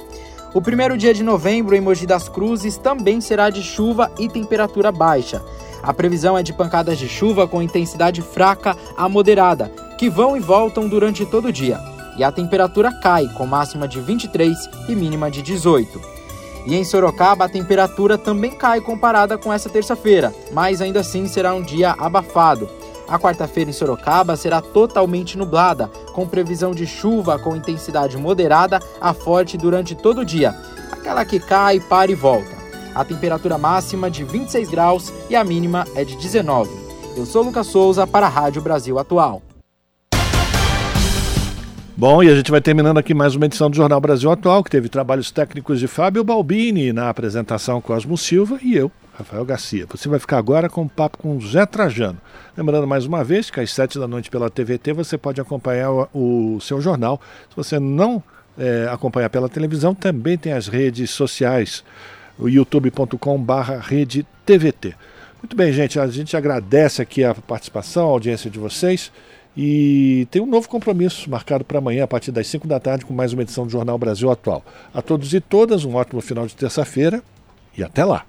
[0.52, 4.90] O primeiro dia de novembro em Mogi das Cruzes também será de chuva e temperatura
[4.90, 5.40] baixa.
[5.80, 10.40] A previsão é de pancadas de chuva com intensidade fraca a moderada, que vão e
[10.40, 11.78] voltam durante todo o dia.
[12.18, 16.00] E a temperatura cai, com máxima de 23 e mínima de 18.
[16.66, 21.54] E em Sorocaba, a temperatura também cai comparada com essa terça-feira, mas ainda assim será
[21.54, 22.68] um dia abafado.
[23.10, 29.12] A quarta-feira em Sorocaba será totalmente nublada, com previsão de chuva com intensidade moderada a
[29.12, 30.54] forte durante todo o dia,
[30.92, 32.56] aquela que cai, para e volta.
[32.94, 36.70] A temperatura máxima de 26 graus e a mínima é de 19.
[37.16, 39.42] Eu sou Lucas Souza para a Rádio Brasil Atual.
[41.96, 44.70] Bom, e a gente vai terminando aqui mais uma edição do Jornal Brasil Atual, que
[44.70, 48.90] teve trabalhos técnicos de Fábio Balbini na apresentação Cosmo Silva e eu,
[49.20, 49.86] Rafael Garcia.
[49.90, 52.18] Você vai ficar agora com um papo com o Zé Trajano.
[52.56, 56.08] Lembrando mais uma vez que às sete da noite pela TVT você pode acompanhar o,
[56.56, 57.20] o seu jornal.
[57.48, 58.22] Se você não
[58.58, 61.84] é, acompanhar pela televisão, também tem as redes sociais,
[62.38, 64.94] o youtube.com/barra rede TVT.
[65.42, 69.10] Muito bem, gente, a gente agradece aqui a participação, a audiência de vocês.
[69.56, 73.12] E tem um novo compromisso marcado para amanhã, a partir das 5 da tarde, com
[73.12, 74.64] mais uma edição do Jornal Brasil Atual.
[74.94, 77.22] A todos e todas, um ótimo final de terça-feira
[77.76, 78.24] e até lá.